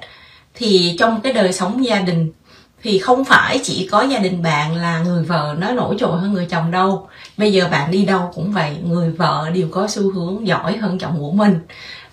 Thì 0.54 0.96
trong 0.98 1.20
cái 1.20 1.32
đời 1.32 1.52
sống 1.52 1.84
gia 1.84 2.00
đình 2.00 2.32
thì 2.82 2.98
không 2.98 3.24
phải 3.24 3.60
chỉ 3.62 3.88
có 3.90 4.02
gia 4.02 4.18
đình 4.18 4.42
bạn 4.42 4.76
là 4.76 5.02
người 5.02 5.24
vợ 5.24 5.54
nó 5.58 5.72
nổi 5.72 5.96
trội 5.98 6.18
hơn 6.18 6.32
người 6.32 6.46
chồng 6.50 6.70
đâu. 6.70 7.08
Bây 7.36 7.52
giờ 7.52 7.68
bạn 7.70 7.90
đi 7.90 8.04
đâu 8.04 8.30
cũng 8.34 8.52
vậy 8.52 8.76
người 8.84 9.10
vợ 9.10 9.50
đều 9.54 9.68
có 9.70 9.88
xu 9.88 10.12
hướng 10.12 10.46
giỏi 10.46 10.76
hơn 10.76 10.98
chồng 10.98 11.18
của 11.18 11.32
mình. 11.32 11.58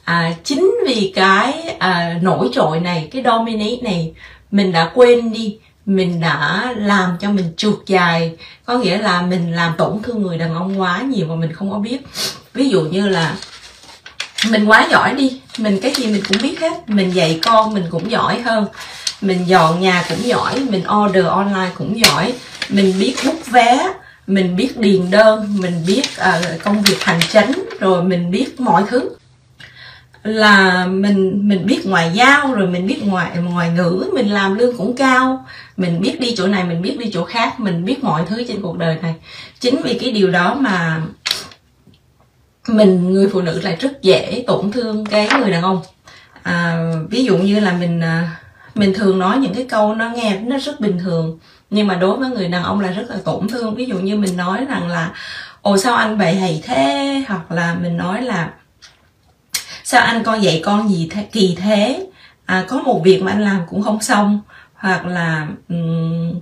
À, 0.03 0.34
chính 0.43 0.75
vì 0.88 1.12
cái 1.15 1.75
à, 1.79 2.19
nổi 2.22 2.50
trội 2.53 2.79
này 2.79 3.07
cái 3.12 3.24
dominate 3.25 3.81
này 3.81 4.13
mình 4.51 4.72
đã 4.72 4.91
quên 4.93 5.34
đi 5.34 5.57
mình 5.88 6.20
đã 6.20 6.74
làm 6.77 7.17
cho 7.20 7.32
mình 7.32 7.53
trượt 7.58 7.74
dài 7.86 8.36
có 8.65 8.77
nghĩa 8.77 8.98
là 8.98 9.22
mình 9.22 9.56
làm 9.56 9.74
tổn 9.77 10.00
thương 10.03 10.22
người 10.22 10.38
đàn 10.38 10.56
ông 10.56 10.82
quá 10.82 11.01
nhiều 11.01 11.27
mà 11.27 11.36
mình 11.36 11.53
không 11.53 11.72
có 11.72 11.79
biết. 11.79 11.98
Ví 12.53 12.70
dụ 12.70 12.82
như 12.82 13.10
là 13.10 13.36
mình 14.50 14.65
quá 14.65 14.88
giỏi 14.91 15.13
đi 15.13 15.39
mình 15.58 15.79
cái 15.82 15.94
gì 15.96 16.08
mình 16.08 16.24
cũng 16.27 16.38
biết 16.41 16.60
hết 16.60 16.89
mình 16.89 17.15
dạy 17.15 17.39
con 17.44 17.74
mình 17.74 17.84
cũng 17.89 18.12
giỏi 18.12 18.41
hơn 18.41 18.65
mình 19.22 19.48
dọn 19.48 19.82
nhà 19.82 20.06
cũng 20.10 20.27
giỏi 20.27 20.60
mình 20.60 20.84
order 21.03 21.25
online 21.25 21.72
cũng 21.77 22.00
giỏi 22.00 22.34
mình 22.70 23.00
biết 23.00 23.15
bút 23.25 23.46
vé 23.46 23.94
mình 24.27 24.56
biết 24.56 24.77
điền 24.77 25.12
đơn 25.12 25.58
mình 25.60 25.84
biết 25.88 26.03
uh, 26.20 26.63
công 26.63 26.82
việc 26.82 27.03
hành 27.03 27.20
chính 27.32 27.70
rồi 27.79 28.03
mình 28.03 28.32
biết 28.32 28.60
mọi 28.60 28.84
thứ 28.89 29.10
là 30.27 30.86
mình 30.86 31.48
mình 31.48 31.65
biết 31.65 31.86
ngoại 31.86 32.12
giao 32.13 32.53
rồi 32.53 32.67
mình 32.67 32.88
biết 32.88 33.03
ngoại 33.03 33.38
ngoại 33.38 33.69
ngữ 33.69 34.10
mình 34.13 34.27
làm 34.27 34.55
lương 34.55 34.77
cũng 34.77 34.96
cao. 34.96 35.46
Mình 35.77 36.01
biết 36.01 36.19
đi 36.19 36.34
chỗ 36.38 36.48
này 36.48 36.63
mình 36.63 36.81
biết 36.81 36.98
đi 37.00 37.12
chỗ 37.13 37.25
khác 37.25 37.60
mình 37.60 37.86
biết 37.86 38.03
mọi 38.03 38.24
thứ 38.29 38.43
trên 38.48 38.62
cuộc 38.62 38.77
đời 38.77 38.98
này. 39.01 39.15
Chính 39.60 39.81
vì 39.81 40.00
cái 40.00 40.12
điều 40.12 40.31
đó 40.31 40.55
mà 40.60 41.01
mình 42.67 43.13
người 43.13 43.29
phụ 43.34 43.41
nữ 43.41 43.62
lại 43.63 43.77
rất 43.79 44.01
dễ 44.01 44.43
tổn 44.48 44.72
thương 44.72 45.05
cái 45.05 45.29
người 45.39 45.51
đàn 45.51 45.63
ông. 45.63 45.81
À, 46.43 46.77
ví 47.10 47.24
dụ 47.24 47.38
như 47.38 47.60
là 47.60 47.74
mình 47.74 48.01
à, 48.01 48.36
mình 48.75 48.93
thường 48.93 49.19
nói 49.19 49.38
những 49.38 49.53
cái 49.53 49.65
câu 49.69 49.96
nó 49.96 50.10
nghe 50.10 50.39
nó 50.39 50.57
rất 50.57 50.79
bình 50.79 51.00
thường 51.00 51.39
nhưng 51.69 51.88
mà 51.88 51.96
đối 51.96 52.17
với 52.17 52.29
người 52.29 52.48
đàn 52.48 52.63
ông 52.63 52.79
là 52.79 52.91
rất 52.91 53.10
là 53.10 53.17
tổn 53.25 53.48
thương. 53.48 53.75
Ví 53.75 53.86
dụ 53.86 53.96
như 53.98 54.15
mình 54.15 54.38
nói 54.38 54.65
rằng 54.69 54.88
là 54.88 55.12
ồ 55.62 55.77
sao 55.77 55.96
anh 55.96 56.17
bậy 56.17 56.36
hay 56.36 56.62
thế? 56.65 57.24
Hoặc 57.27 57.51
là 57.51 57.75
mình 57.81 57.98
nói 57.98 58.22
là 58.22 58.50
sao 59.89 60.01
anh 60.01 60.24
con 60.24 60.44
dạy 60.44 60.62
con 60.65 60.89
gì 60.89 61.10
thế, 61.12 61.27
kỳ 61.32 61.58
thế. 61.62 62.08
À, 62.46 62.65
có 62.67 62.79
một 62.79 63.01
việc 63.03 63.22
mà 63.22 63.32
anh 63.32 63.41
làm 63.41 63.62
cũng 63.70 63.84
không 63.84 64.01
xong. 64.01 64.41
Hoặc 64.74 65.06
là 65.06 65.48
um, 65.70 66.39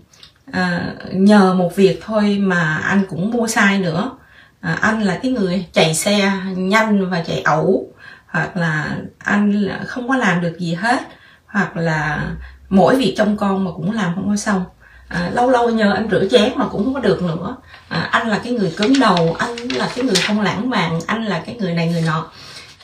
à, 0.51 0.93
nhờ 1.13 1.53
một 1.53 1.75
việc 1.75 1.99
thôi 2.05 2.37
mà 2.41 2.77
anh 2.77 3.05
cũng 3.09 3.31
mua 3.31 3.47
sai 3.47 3.79
nữa. 3.79 4.11
À, 4.61 4.77
anh 4.81 5.03
là 5.03 5.19
cái 5.23 5.31
người 5.31 5.65
chạy 5.73 5.95
xe 5.95 6.31
nhanh 6.55 7.09
và 7.09 7.23
chạy 7.27 7.41
ẩu. 7.41 7.87
Hoặc 8.27 8.57
là 8.57 8.97
anh 9.17 9.69
không 9.85 10.07
có 10.07 10.15
làm 10.15 10.41
được 10.41 10.57
gì 10.59 10.73
hết. 10.73 11.01
Hoặc 11.47 11.77
là 11.77 12.27
mỗi 12.69 12.95
việc 12.95 13.13
trong 13.17 13.37
con 13.37 13.65
mà 13.65 13.71
cũng 13.75 13.91
làm 13.91 14.15
không 14.15 14.29
có 14.29 14.35
xong. 14.35 14.65
À, 15.07 15.29
lâu 15.33 15.49
lâu 15.49 15.69
nhờ 15.69 15.93
anh 15.93 16.07
rửa 16.11 16.25
chén 16.31 16.51
mà 16.55 16.67
cũng 16.67 16.83
không 16.83 16.93
có 16.93 16.99
được 16.99 17.21
nữa. 17.21 17.55
À, 17.89 18.07
anh 18.11 18.27
là 18.27 18.39
cái 18.43 18.53
người 18.53 18.73
cứng 18.77 18.99
đầu 18.99 19.35
anh 19.39 19.55
là 19.55 19.89
cái 19.95 20.05
người 20.05 20.15
không 20.27 20.41
lãng 20.41 20.69
mạn 20.69 20.99
anh 21.07 21.25
là 21.25 21.43
cái 21.45 21.55
người 21.59 21.73
này 21.73 21.87
người 21.87 22.01
nọ 22.01 22.31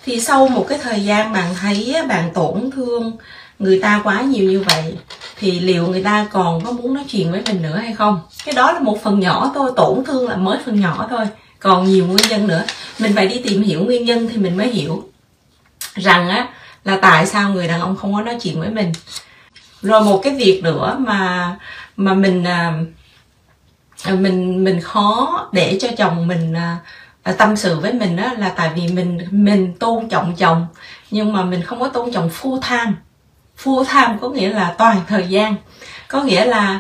thì 0.06 0.20
sau 0.20 0.48
một 0.48 0.66
cái 0.70 0.78
thời 0.78 1.04
gian 1.04 1.34
bạn 1.34 1.56
thấy 1.62 1.96
bạn 2.10 2.32
tổn 2.34 2.72
thương 2.72 3.18
người 3.60 3.80
ta 3.80 4.02
quá 4.04 4.22
nhiều 4.22 4.52
như 4.52 4.64
vậy, 4.68 4.98
thì 5.40 5.60
liệu 5.60 5.88
người 5.88 6.04
ta 6.04 6.28
còn 6.32 6.66
có 6.66 6.72
muốn 6.72 6.94
nói 6.94 7.04
chuyện 7.08 7.32
với 7.32 7.42
mình 7.46 7.62
nữa 7.62 7.78
hay 7.78 7.94
không? 7.94 8.22
Cái 8.46 8.56
đó 8.56 8.72
là 8.72 8.80
một 8.80 9.04
phần 9.04 9.20
nhỏ 9.20 9.52
thôi, 9.56 9.72
tổn 9.76 10.04
thương 10.06 10.30
là 10.30 10.36
mới 10.36 10.60
phần 10.66 10.80
nhỏ 10.80 11.08
thôi, 11.10 11.26
còn 11.60 11.86
nhiều 11.86 12.06
nguyên 12.06 12.30
nhân 12.30 12.48
nữa. 12.48 12.64
Mình 13.00 13.12
phải 13.16 13.28
đi 13.28 13.42
tìm 13.44 13.64
hiểu 13.64 13.84
nguyên 13.84 14.06
nhân 14.06 14.30
thì 14.32 14.38
mình 14.38 14.58
mới 14.58 14.68
hiểu 14.68 15.08
rằng 15.96 16.30
á, 16.30 16.48
là 16.84 16.98
tại 17.02 17.26
sao 17.26 17.50
người 17.50 17.68
đàn 17.68 17.82
ông 17.82 17.96
không 17.96 18.14
có 18.14 18.22
nói 18.22 18.38
chuyện 18.42 18.60
với 18.60 18.70
mình. 18.70 18.92
Rồi 19.82 20.02
một 20.02 20.20
cái 20.24 20.36
việc 20.36 20.62
nữa 20.64 20.98
mà 21.00 21.56
mà 21.98 22.14
mình 22.14 22.44
à, 22.44 22.74
mình 24.10 24.64
mình 24.64 24.82
khó 24.82 25.50
để 25.52 25.78
cho 25.82 25.88
chồng 25.98 26.28
mình 26.28 26.54
à, 26.54 26.78
tâm 27.24 27.56
sự 27.56 27.80
với 27.80 27.94
mình 27.94 28.16
đó 28.16 28.34
là 28.38 28.50
tại 28.50 28.72
vì 28.76 28.88
mình 28.88 29.20
mình 29.32 29.74
tôn 29.80 30.10
trọng 30.10 30.36
chồng 30.36 30.68
nhưng 31.12 31.34
mà 31.34 31.44
mình 31.44 31.62
không 31.64 31.80
có 31.80 31.88
tôn 31.88 32.12
trọng 32.12 32.30
full 32.30 32.60
time. 32.70 32.94
Full 33.64 33.86
time 33.86 34.18
có 34.22 34.30
nghĩa 34.30 34.50
là 34.50 34.76
toàn 34.78 34.98
thời 35.08 35.28
gian. 35.28 35.56
Có 36.08 36.24
nghĩa 36.24 36.46
là 36.46 36.80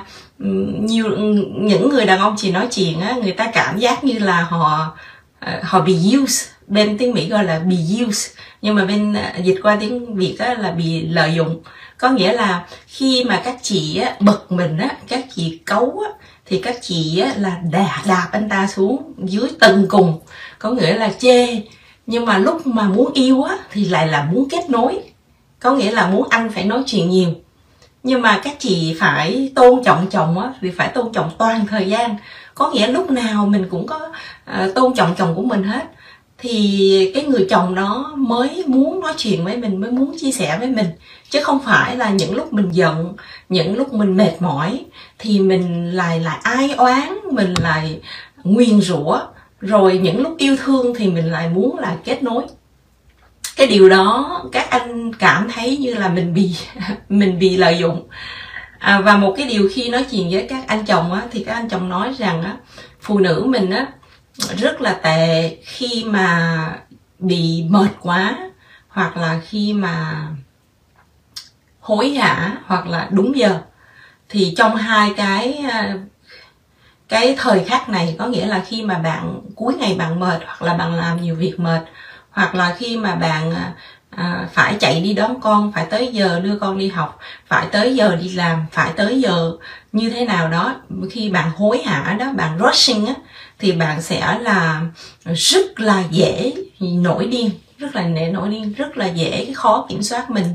nhiều 0.79 1.09
những 1.57 1.89
người 1.89 2.05
đàn 2.05 2.19
ông 2.19 2.35
chỉ 2.37 2.51
nói 2.51 2.67
chuyện 2.71 3.01
á 3.01 3.15
người 3.23 3.31
ta 3.31 3.51
cảm 3.53 3.77
giác 3.77 4.03
như 4.03 4.19
là 4.19 4.41
họ 4.41 4.97
ờ, 5.39 5.59
họ 5.63 5.81
bị 5.81 6.15
use. 6.21 6.47
Bên 6.67 6.97
tiếng 6.97 7.13
mỹ 7.13 7.29
gọi 7.29 7.43
là 7.43 7.59
bị 7.59 7.77
use. 8.07 8.31
Nhưng 8.61 8.75
mà 8.75 8.85
bên 8.85 9.13
ờ, 9.13 9.41
dịch 9.43 9.59
qua 9.63 9.77
tiếng 9.79 10.15
việt 10.15 10.35
á, 10.39 10.53
là 10.53 10.71
bị 10.71 11.01
lợi 11.01 11.33
dụng. 11.33 11.61
Có 11.97 12.09
nghĩa 12.09 12.33
là 12.33 12.65
khi 12.87 13.23
mà 13.23 13.41
các 13.43 13.55
chị 13.61 13.97
á, 13.97 14.15
bật 14.19 14.51
mình 14.51 14.77
á 14.77 14.89
các 15.07 15.25
chị 15.35 15.59
cấu 15.65 16.03
á, 16.05 16.25
thì 16.51 16.57
các 16.57 16.77
chị 16.81 17.19
á, 17.19 17.33
là 17.37 17.59
đà, 17.71 18.03
đạp 18.07 18.27
anh 18.31 18.49
ta 18.49 18.67
xuống 18.67 19.13
dưới 19.17 19.49
tầng 19.59 19.85
cùng 19.89 20.19
có 20.59 20.69
nghĩa 20.69 20.93
là 20.93 21.11
chê. 21.19 21.61
Nhưng 22.05 22.25
mà 22.25 22.37
lúc 22.37 22.67
mà 22.67 22.83
muốn 22.83 23.13
yêu 23.13 23.43
á 23.43 23.57
thì 23.71 23.85
lại 23.85 24.07
là 24.07 24.23
muốn 24.31 24.49
kết 24.49 24.69
nối 24.69 24.99
có 25.59 25.71
nghĩa 25.71 25.91
là 25.91 26.07
muốn 26.07 26.27
anh 26.29 26.49
phải 26.49 26.63
nói 26.63 26.83
chuyện 26.85 27.09
nhiều. 27.09 27.29
Nhưng 28.03 28.21
mà 28.21 28.41
các 28.43 28.55
chị 28.59 28.95
phải 28.99 29.51
tôn 29.55 29.83
trọng 29.83 30.07
chồng 30.09 30.39
á 30.39 30.53
thì 30.61 30.71
phải 30.71 30.87
tôn 30.87 31.11
trọng 31.13 31.31
toàn 31.37 31.67
thời 31.67 31.89
gian. 31.89 32.15
Có 32.55 32.71
nghĩa 32.71 32.87
lúc 32.87 33.11
nào 33.11 33.45
mình 33.45 33.67
cũng 33.69 33.87
có 33.87 34.09
uh, 34.51 34.75
tôn 34.75 34.93
trọng 34.93 35.15
chồng 35.17 35.35
của 35.35 35.43
mình 35.43 35.63
hết 35.63 35.83
thì 36.41 37.11
cái 37.13 37.23
người 37.23 37.47
chồng 37.49 37.75
đó 37.75 38.13
mới 38.17 38.63
muốn 38.67 38.99
nói 38.99 39.13
chuyện 39.17 39.45
với 39.45 39.57
mình 39.57 39.81
mới 39.81 39.91
muốn 39.91 40.15
chia 40.17 40.31
sẻ 40.31 40.57
với 40.59 40.67
mình. 40.67 40.87
Chứ 41.29 41.39
không 41.43 41.59
phải 41.65 41.97
là 41.97 42.09
những 42.09 42.35
lúc 42.35 42.53
mình 42.53 42.69
giận 42.71 43.13
những 43.49 43.77
lúc 43.77 43.93
mình 43.93 44.17
mệt 44.17 44.31
mỏi 44.39 44.85
thì 45.19 45.39
mình 45.39 45.91
lại 45.91 46.19
lại 46.19 46.39
ai 46.43 46.71
oán 46.77 47.17
mình 47.31 47.53
lại 47.61 47.99
nguyền 48.43 48.81
rủa. 48.81 49.19
Rồi 49.61 49.97
những 49.97 50.21
lúc 50.21 50.37
yêu 50.37 50.55
thương 50.63 50.93
thì 50.95 51.07
mình 51.07 51.31
lại 51.31 51.49
muốn 51.49 51.79
là 51.79 51.95
kết 52.03 52.23
nối. 52.23 52.43
Cái 53.55 53.67
điều 53.67 53.89
đó 53.89 54.41
các 54.51 54.69
anh 54.69 55.13
cảm 55.13 55.47
thấy 55.53 55.77
như 55.77 55.93
là 55.93 56.09
mình 56.09 56.33
bị 56.33 56.55
mình 57.09 57.39
bị 57.39 57.57
lợi 57.57 57.77
dụng. 57.77 58.07
À, 58.79 59.01
và 59.01 59.17
một 59.17 59.33
cái 59.37 59.47
điều 59.49 59.69
khi 59.73 59.89
nói 59.89 60.05
chuyện 60.11 60.29
với 60.31 60.45
các 60.49 60.67
anh 60.67 60.85
chồng 60.85 61.13
á, 61.13 61.21
thì 61.31 61.43
các 61.43 61.53
anh 61.53 61.69
chồng 61.69 61.89
nói 61.89 62.13
rằng 62.17 62.43
á, 62.43 62.57
phụ 63.01 63.19
nữ 63.19 63.43
mình 63.47 63.69
á, 63.69 63.87
rất 64.57 64.81
là 64.81 64.93
tệ 64.93 65.57
khi 65.63 66.03
mà 66.07 66.65
bị 67.19 67.65
mệt 67.69 67.89
quá 68.01 68.37
hoặc 68.89 69.17
là 69.17 69.41
khi 69.47 69.73
mà 69.73 70.27
hối 71.79 72.09
hả 72.09 72.57
hoặc 72.65 72.87
là 72.87 73.07
đúng 73.11 73.37
giờ. 73.37 73.59
Thì 74.29 74.53
trong 74.57 74.75
hai 74.75 75.13
cái 75.17 75.65
ờ, 75.71 75.99
cái 77.09 77.35
thời 77.37 77.63
khắc 77.63 77.89
này 77.89 78.15
có 78.19 78.27
nghĩa 78.27 78.45
là 78.45 78.63
khi 78.67 78.83
mà 78.83 78.97
bạn 78.97 79.41
cuối 79.55 79.73
ngày 79.73 79.95
bạn 79.99 80.19
mệt 80.19 80.41
hoặc 80.45 80.61
là 80.61 80.73
bạn 80.73 80.95
làm 80.95 81.21
nhiều 81.21 81.35
việc 81.35 81.59
mệt 81.59 81.81
hoặc 82.31 82.55
là 82.55 82.75
khi 82.79 82.97
mà 82.97 83.15
bạn 83.15 83.53
à, 84.09 84.47
phải 84.53 84.75
chạy 84.79 85.01
đi 85.01 85.13
đón 85.13 85.41
con 85.41 85.71
phải 85.71 85.85
tới 85.85 86.07
giờ 86.07 86.39
đưa 86.39 86.57
con 86.57 86.77
đi 86.77 86.87
học 86.87 87.19
phải 87.47 87.67
tới 87.71 87.95
giờ 87.95 88.15
đi 88.15 88.29
làm 88.29 88.65
phải 88.71 88.93
tới 88.95 89.21
giờ 89.21 89.51
như 89.91 90.09
thế 90.09 90.25
nào 90.25 90.49
đó 90.49 90.75
khi 91.11 91.29
bạn 91.29 91.51
hối 91.57 91.81
hả 91.85 92.15
đó 92.19 92.25
bạn 92.35 92.59
rushing 92.59 93.05
á 93.05 93.13
thì 93.61 93.71
bạn 93.71 94.01
sẽ 94.01 94.37
là 94.41 94.81
rất 95.35 95.79
là 95.79 96.03
dễ 96.11 96.53
nổi 96.79 97.27
điên 97.27 97.49
rất 97.77 97.95
là 97.95 98.07
dễ 98.15 98.27
nổi 98.31 98.49
điên 98.49 98.73
rất 98.73 98.97
là 98.97 99.07
dễ 99.07 99.51
khó 99.53 99.85
kiểm 99.89 100.03
soát 100.03 100.29
mình. 100.29 100.45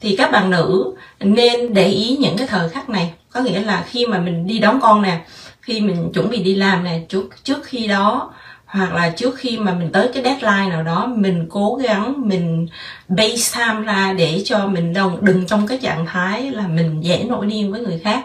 Thì 0.00 0.16
các 0.16 0.30
bạn 0.30 0.50
nữ 0.50 0.94
nên 1.20 1.74
để 1.74 1.88
ý 1.88 2.16
những 2.20 2.36
cái 2.38 2.46
thời 2.46 2.68
khắc 2.68 2.88
này. 2.88 3.12
Có 3.30 3.40
nghĩa 3.40 3.60
là 3.60 3.84
khi 3.88 4.06
mà 4.06 4.18
mình 4.18 4.46
đi 4.46 4.58
đón 4.58 4.80
con 4.80 5.02
nè 5.02 5.20
khi 5.62 5.80
mình 5.80 6.10
chuẩn 6.14 6.30
bị 6.30 6.42
đi 6.42 6.54
làm 6.54 6.84
nè 6.84 7.00
trước 7.08 7.44
trước 7.44 7.64
khi 7.64 7.86
đó 7.86 8.32
hoặc 8.66 8.94
là 8.94 9.10
trước 9.16 9.34
khi 9.36 9.58
mà 9.58 9.74
mình 9.74 9.92
tới 9.92 10.10
cái 10.14 10.22
deadline 10.22 10.68
nào 10.70 10.82
đó 10.82 11.06
mình 11.16 11.46
cố 11.50 11.74
gắng 11.82 12.28
mình 12.28 12.66
base 13.08 13.58
time 13.58 13.82
ra 13.82 14.12
để 14.18 14.42
cho 14.44 14.66
mình 14.66 14.92
đừng, 14.92 15.16
đừng 15.20 15.46
trong 15.46 15.66
cái 15.66 15.78
trạng 15.78 16.06
thái 16.06 16.50
là 16.50 16.66
mình 16.66 17.00
dễ 17.04 17.24
nổi 17.28 17.46
điên 17.46 17.72
với 17.72 17.80
người 17.80 18.00
khác 18.04 18.24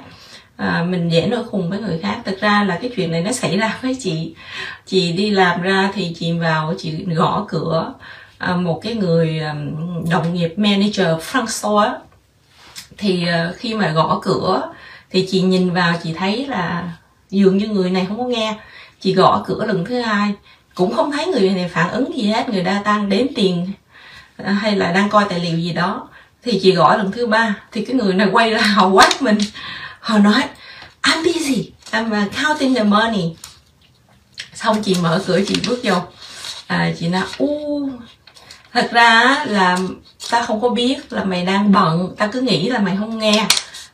à, 0.58 0.86
mình 0.90 1.10
dễ 1.10 1.28
nổi 1.28 1.44
khùng 1.44 1.70
với 1.70 1.80
người 1.80 2.00
khác. 2.00 2.22
Thực 2.26 2.42
ra 2.42 2.64
là 2.64 2.80
cái 2.82 2.92
chuyện 2.96 3.12
này 3.12 3.22
nó 3.22 3.32
xảy 3.32 3.58
ra 3.58 3.78
với 3.82 3.96
chị. 4.00 4.36
Chị 4.86 5.12
đi 5.12 5.30
làm 5.30 5.62
ra 5.62 5.92
thì 5.94 6.14
chị 6.16 6.32
vào 6.32 6.74
chị 6.78 7.06
gõ 7.06 7.46
cửa. 7.50 7.94
À, 8.38 8.56
một 8.56 8.80
cái 8.84 8.96
người 8.96 9.42
đồng 10.12 10.34
nghiệp 10.34 10.54
manager 10.58 11.08
Francois. 11.32 11.94
thì 12.98 13.28
à, 13.28 13.52
khi 13.58 13.74
mà 13.74 13.92
gõ 13.92 14.20
cửa 14.24 14.72
thì 15.12 15.28
chị 15.32 15.42
nhìn 15.42 15.74
vào 15.74 15.94
chị 16.04 16.14
thấy 16.14 16.48
là 16.48 16.92
dường 17.30 17.58
như 17.58 17.68
người 17.68 17.90
này 17.90 18.06
không 18.08 18.18
có 18.18 18.24
nghe. 18.24 18.56
Chị 19.02 19.14
gõ 19.14 19.44
cửa 19.48 19.66
lần 19.66 19.86
thứ 19.86 20.02
hai 20.02 20.34
cũng 20.76 20.94
không 20.96 21.12
thấy 21.12 21.26
người 21.28 21.50
này 21.50 21.70
phản 21.74 21.90
ứng 21.92 22.18
gì 22.18 22.28
hết. 22.28 22.50
Người 22.50 22.64
ta 22.64 22.82
đang 22.86 23.10
đếm 23.10 23.26
tiền 23.36 23.72
à, 24.38 24.52
hay 24.52 24.76
là 24.76 24.92
đang 24.92 25.10
coi 25.10 25.26
tài 25.30 25.40
liệu 25.40 25.58
gì 25.58 25.74
đó. 25.74 26.10
Thì 26.44 26.60
chị 26.64 26.72
gõ 26.72 26.98
lần 26.98 27.12
thứ 27.12 27.28
ba 27.28 27.56
thì 27.72 27.86
cái 27.86 27.96
người 27.96 28.14
này 28.14 28.28
quay 28.32 28.50
ra 28.54 28.62
hầu 28.62 28.92
quát 28.92 29.22
mình 29.22 29.38
họ 30.06 30.18
nói 30.18 30.44
I'm 31.02 31.24
busy. 31.24 31.72
I'm 31.92 32.26
uh, 32.26 32.32
counting 32.44 32.76
the 32.76 32.84
money. 32.84 33.36
Xong 34.54 34.84
chị 34.84 34.96
mở 35.02 35.24
cửa 35.28 35.40
chị 35.48 35.56
bước 35.68 35.80
vô. 35.84 35.96
À, 36.68 36.92
chị 37.00 37.08
nói 37.08 37.22
u 37.38 37.90
thật 38.74 38.90
ra 38.92 39.44
là 39.48 39.78
ta 40.32 40.42
không 40.42 40.62
có 40.62 40.70
biết 40.70 41.14
là 41.14 41.24
mày 41.24 41.46
đang 41.46 41.72
bận. 41.72 42.16
Ta 42.18 42.28
cứ 42.28 42.42
nghĩ 42.42 42.70
là 42.70 42.80
mày 42.80 42.96
không 43.00 43.18
nghe. 43.18 43.46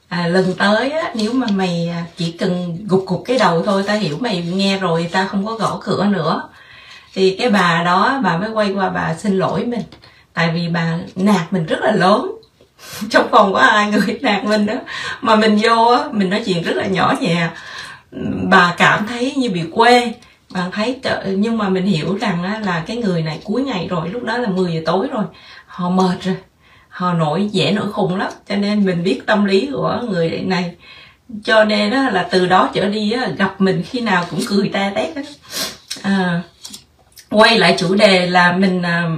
À, 0.08 0.27
lần 0.27 0.53
tới 0.53 0.89
á, 0.89 1.12
nếu 1.15 1.34
mà 1.34 1.48
mày 1.48 1.89
à, 1.89 2.06
chỉ 2.18 2.32
cần 2.32 2.77
gục 2.88 3.06
gục 3.08 3.24
cái 3.25 3.38
đầu 3.38 3.63
thôi 3.65 3.84
ta 3.88 3.94
hiểu 3.94 4.18
mày 4.22 4.41
nghe 4.41 4.77
rồi 4.77 5.10
ta 5.12 5.27
không 5.27 5.46
có 5.46 5.56
gõ 5.56 5.80
cửa 5.84 6.06
nữa. 6.06 6.50
Thì 7.13 7.36
cái 7.39 7.50
bà 7.50 7.84
đó 7.86 8.20
bà 8.24 8.38
mới 8.38 8.50
quay 8.50 8.72
qua 8.72 8.89
bà 8.89 9.15
xin 9.15 9.39
lỗi 9.39 9.65
mình. 9.65 9.84
Tại 10.34 10.51
vì 10.53 10.68
bà 10.68 10.98
nạt 11.15 11.53
mình 11.53 11.65
rất 11.65 11.80
là 11.82 11.91
lớn. 11.91 12.32
trong 13.10 13.28
phòng 13.32 13.54
có 13.54 13.60
ai 13.60 13.92
người 13.92 14.20
nạt 14.22 14.44
mình 14.44 14.66
đó. 14.66 14.74
Mà 15.22 15.36
mình 15.36 15.60
vô 15.62 15.86
á 15.86 16.04
mình 16.12 16.30
nói 16.30 16.44
chuyện 16.46 16.64
rất 16.64 16.76
là 16.76 16.86
nhỏ 16.86 17.14
nhẹ. 17.22 17.48
Bà 18.50 18.74
cảm 18.78 19.08
thấy 19.08 19.34
như 19.38 19.50
bị 19.50 19.62
quê. 19.72 20.14
Bạn 20.50 20.72
thấy 20.72 21.00
nhưng 21.26 21.58
mà 21.58 21.70
mình 21.70 21.86
hiểu 21.86 22.18
rằng 22.22 22.44
á, 22.44 22.60
là 22.66 22.84
cái 22.88 22.98
người 22.98 23.22
này 23.22 23.40
cuối 23.44 23.64
ngày 23.64 23.88
rồi 23.90 24.10
lúc 24.10 24.24
đó 24.24 24.38
là 24.38 24.50
10 24.50 24.74
giờ 24.74 24.82
tối 24.86 25.08
rồi. 25.12 25.24
Họ 25.66 25.90
mệt 25.90 26.22
rồi. 26.22 26.36
Họ 26.90 27.14
nổi 27.14 27.50
dễ 27.52 27.72
nổi 27.72 27.92
khùng 27.92 28.16
lắm. 28.16 28.32
Cho 28.50 28.56
nên 28.56 28.86
mình 28.86 29.04
biết 29.04 29.22
tâm 29.26 29.46
lý 29.46 29.70
của 29.72 30.02
người 30.10 30.30
này. 30.30 30.76
Cho 31.44 31.64
nên 31.64 31.92
đó 31.92 32.10
là 32.10 32.28
từ 32.32 32.48
đó 32.48 32.70
trở 32.74 32.90
đi 32.90 33.12
á, 33.12 33.28
gặp 33.38 33.62
mình 33.62 33.84
khi 33.90 34.02
nào 34.02 34.26
cũng 34.30 34.40
cười 34.48 34.70
te 34.74 34.92
tét 34.96 35.16
á. 35.16 35.22
À, 36.02 36.42
quay 37.32 37.60
lại 37.60 37.76
chủ 37.80 37.96
đề 37.96 38.28
là 38.28 38.52
mình 38.52 38.82
à, 38.82 39.10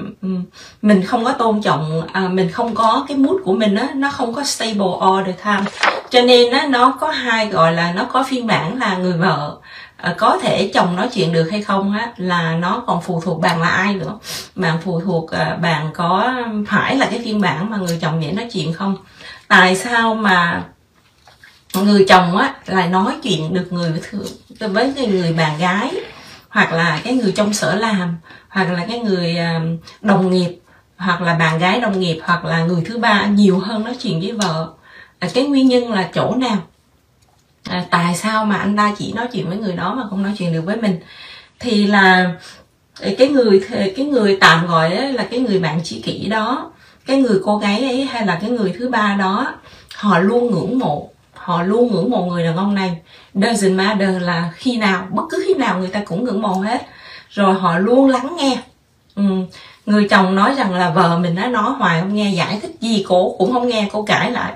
mình 0.81 1.03
không 1.03 1.25
có 1.25 1.31
tôn 1.31 1.61
trọng 1.61 2.07
à, 2.13 2.21
mình 2.21 2.51
không 2.51 2.75
có 2.75 3.05
cái 3.07 3.17
mood 3.17 3.35
của 3.43 3.53
mình 3.53 3.75
á, 3.75 3.87
nó 3.95 4.09
không 4.11 4.33
có 4.33 4.43
stable 4.43 4.87
all 5.01 5.25
the 5.25 5.31
time. 5.31 5.71
Cho 6.09 6.21
nên 6.21 6.51
á, 6.51 6.67
nó 6.69 6.97
có 6.99 7.11
hai 7.11 7.47
gọi 7.47 7.73
là 7.73 7.93
nó 7.93 8.05
có 8.05 8.23
phiên 8.23 8.47
bản 8.47 8.79
là 8.79 8.97
người 8.97 9.13
vợ 9.13 9.57
à, 9.97 10.15
có 10.17 10.37
thể 10.37 10.71
chồng 10.73 10.95
nói 10.95 11.09
chuyện 11.13 11.33
được 11.33 11.47
hay 11.51 11.61
không 11.61 11.93
á, 11.93 12.11
là 12.17 12.55
nó 12.55 12.83
còn 12.87 13.01
phụ 13.01 13.21
thuộc 13.25 13.41
bạn 13.41 13.61
là 13.61 13.67
ai 13.67 13.93
nữa. 13.95 14.17
Bạn 14.55 14.77
phụ 14.83 15.01
thuộc 15.01 15.31
bạn 15.61 15.89
có 15.93 16.33
phải 16.67 16.95
là 16.95 17.05
cái 17.05 17.19
phiên 17.25 17.41
bản 17.41 17.69
mà 17.69 17.77
người 17.77 17.97
chồng 18.01 18.23
dễ 18.23 18.31
nói 18.31 18.47
chuyện 18.53 18.73
không? 18.73 18.97
Tại 19.47 19.75
sao 19.75 20.15
mà 20.15 20.63
người 21.73 22.05
chồng 22.09 22.37
á 22.37 22.53
lại 22.65 22.89
nói 22.89 23.13
chuyện 23.23 23.53
được 23.53 23.67
người 23.73 23.91
với 24.59 25.07
người 25.07 25.33
bạn 25.33 25.57
gái? 25.57 25.91
Hoặc 26.53 26.73
là 26.73 27.01
cái 27.03 27.13
người 27.13 27.31
trong 27.31 27.53
sở 27.53 27.75
làm 27.75 28.15
hoặc 28.49 28.71
là 28.71 28.85
cái 28.89 28.99
người 28.99 29.37
à, 29.37 29.61
đồng 30.01 30.31
nghiệp 30.31 30.59
hoặc 30.97 31.21
là 31.21 31.33
bạn 31.33 31.59
gái 31.59 31.79
đồng 31.79 31.99
nghiệp 31.99 32.19
hoặc 32.23 32.45
là 32.45 32.65
người 32.65 32.83
thứ 32.85 32.97
ba 32.97 33.25
nhiều 33.25 33.59
hơn 33.59 33.83
nói 33.83 33.95
chuyện 34.01 34.19
với 34.21 34.31
vợ. 34.31 34.69
À, 35.19 35.27
cái 35.33 35.43
nguyên 35.43 35.67
nhân 35.67 35.91
là 35.91 36.09
chỗ 36.13 36.35
nào? 36.35 36.57
À, 37.69 37.85
tại 37.89 38.15
sao 38.15 38.45
mà 38.45 38.55
anh 38.55 38.77
ta 38.77 38.95
chỉ 38.97 39.13
nói 39.13 39.27
chuyện 39.33 39.49
với 39.49 39.57
người 39.57 39.73
đó 39.73 39.93
mà 39.93 40.03
không 40.09 40.23
nói 40.23 40.33
chuyện 40.37 40.53
được 40.53 40.61
với 40.65 40.75
mình? 40.75 40.99
Thì 41.59 41.87
là 41.87 42.33
à, 43.01 43.09
cái 43.17 43.27
người 43.27 43.61
cái 43.95 44.05
người 44.05 44.37
tạm 44.41 44.67
gọi 44.67 45.13
là 45.13 45.23
cái 45.23 45.39
người 45.39 45.59
bạn 45.59 45.83
tri 45.83 46.01
kỷ 46.01 46.27
đó 46.27 46.71
cái 47.05 47.21
người 47.21 47.39
cô 47.43 47.57
gái 47.57 47.83
ấy 47.83 48.05
hay 48.05 48.25
là 48.25 48.37
cái 48.41 48.49
người 48.49 48.73
thứ 48.79 48.89
ba 48.89 49.15
đó 49.19 49.53
họ 49.95 50.19
luôn 50.19 50.51
ngưỡng 50.51 50.79
mộ 50.79 51.12
họ 51.43 51.63
luôn 51.63 51.91
ngưỡng 51.91 52.09
mộ 52.09 52.25
người 52.25 52.43
đàn 52.43 52.57
ông 52.57 52.75
này. 52.75 52.97
Doesn't 53.33 53.75
matter 53.75 54.21
là 54.21 54.51
khi 54.55 54.77
nào, 54.77 55.07
bất 55.11 55.23
cứ 55.29 55.43
khi 55.47 55.53
nào 55.53 55.79
người 55.79 55.87
ta 55.87 56.01
cũng 56.05 56.23
ngưỡng 56.23 56.41
mộ 56.41 56.53
hết. 56.53 56.87
Rồi 57.29 57.53
họ 57.53 57.77
luôn 57.77 58.09
lắng 58.09 58.35
nghe. 58.37 58.57
Ừ. 59.15 59.23
người 59.85 60.07
chồng 60.09 60.35
nói 60.35 60.55
rằng 60.57 60.73
là 60.73 60.89
vợ 60.89 61.17
mình 61.19 61.35
đã 61.35 61.47
nói 61.47 61.71
hoài 61.71 62.01
không 62.01 62.15
nghe, 62.15 62.31
giải 62.31 62.59
thích 62.61 62.71
gì 62.81 63.05
cổ 63.07 63.35
cũng 63.37 63.53
không 63.53 63.67
nghe, 63.67 63.89
cô 63.91 64.03
cãi 64.03 64.31
lại. 64.31 64.53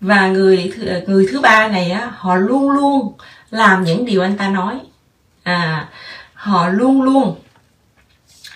Và 0.00 0.28
người 0.28 0.72
người 1.06 1.28
thứ 1.32 1.40
ba 1.40 1.68
này 1.68 1.90
á, 1.90 2.12
họ 2.16 2.36
luôn 2.36 2.70
luôn 2.70 3.12
làm 3.50 3.84
những 3.84 4.04
điều 4.04 4.22
anh 4.22 4.36
ta 4.36 4.48
nói. 4.48 4.80
À 5.42 5.88
họ 6.34 6.68
luôn 6.68 7.02
luôn, 7.02 7.36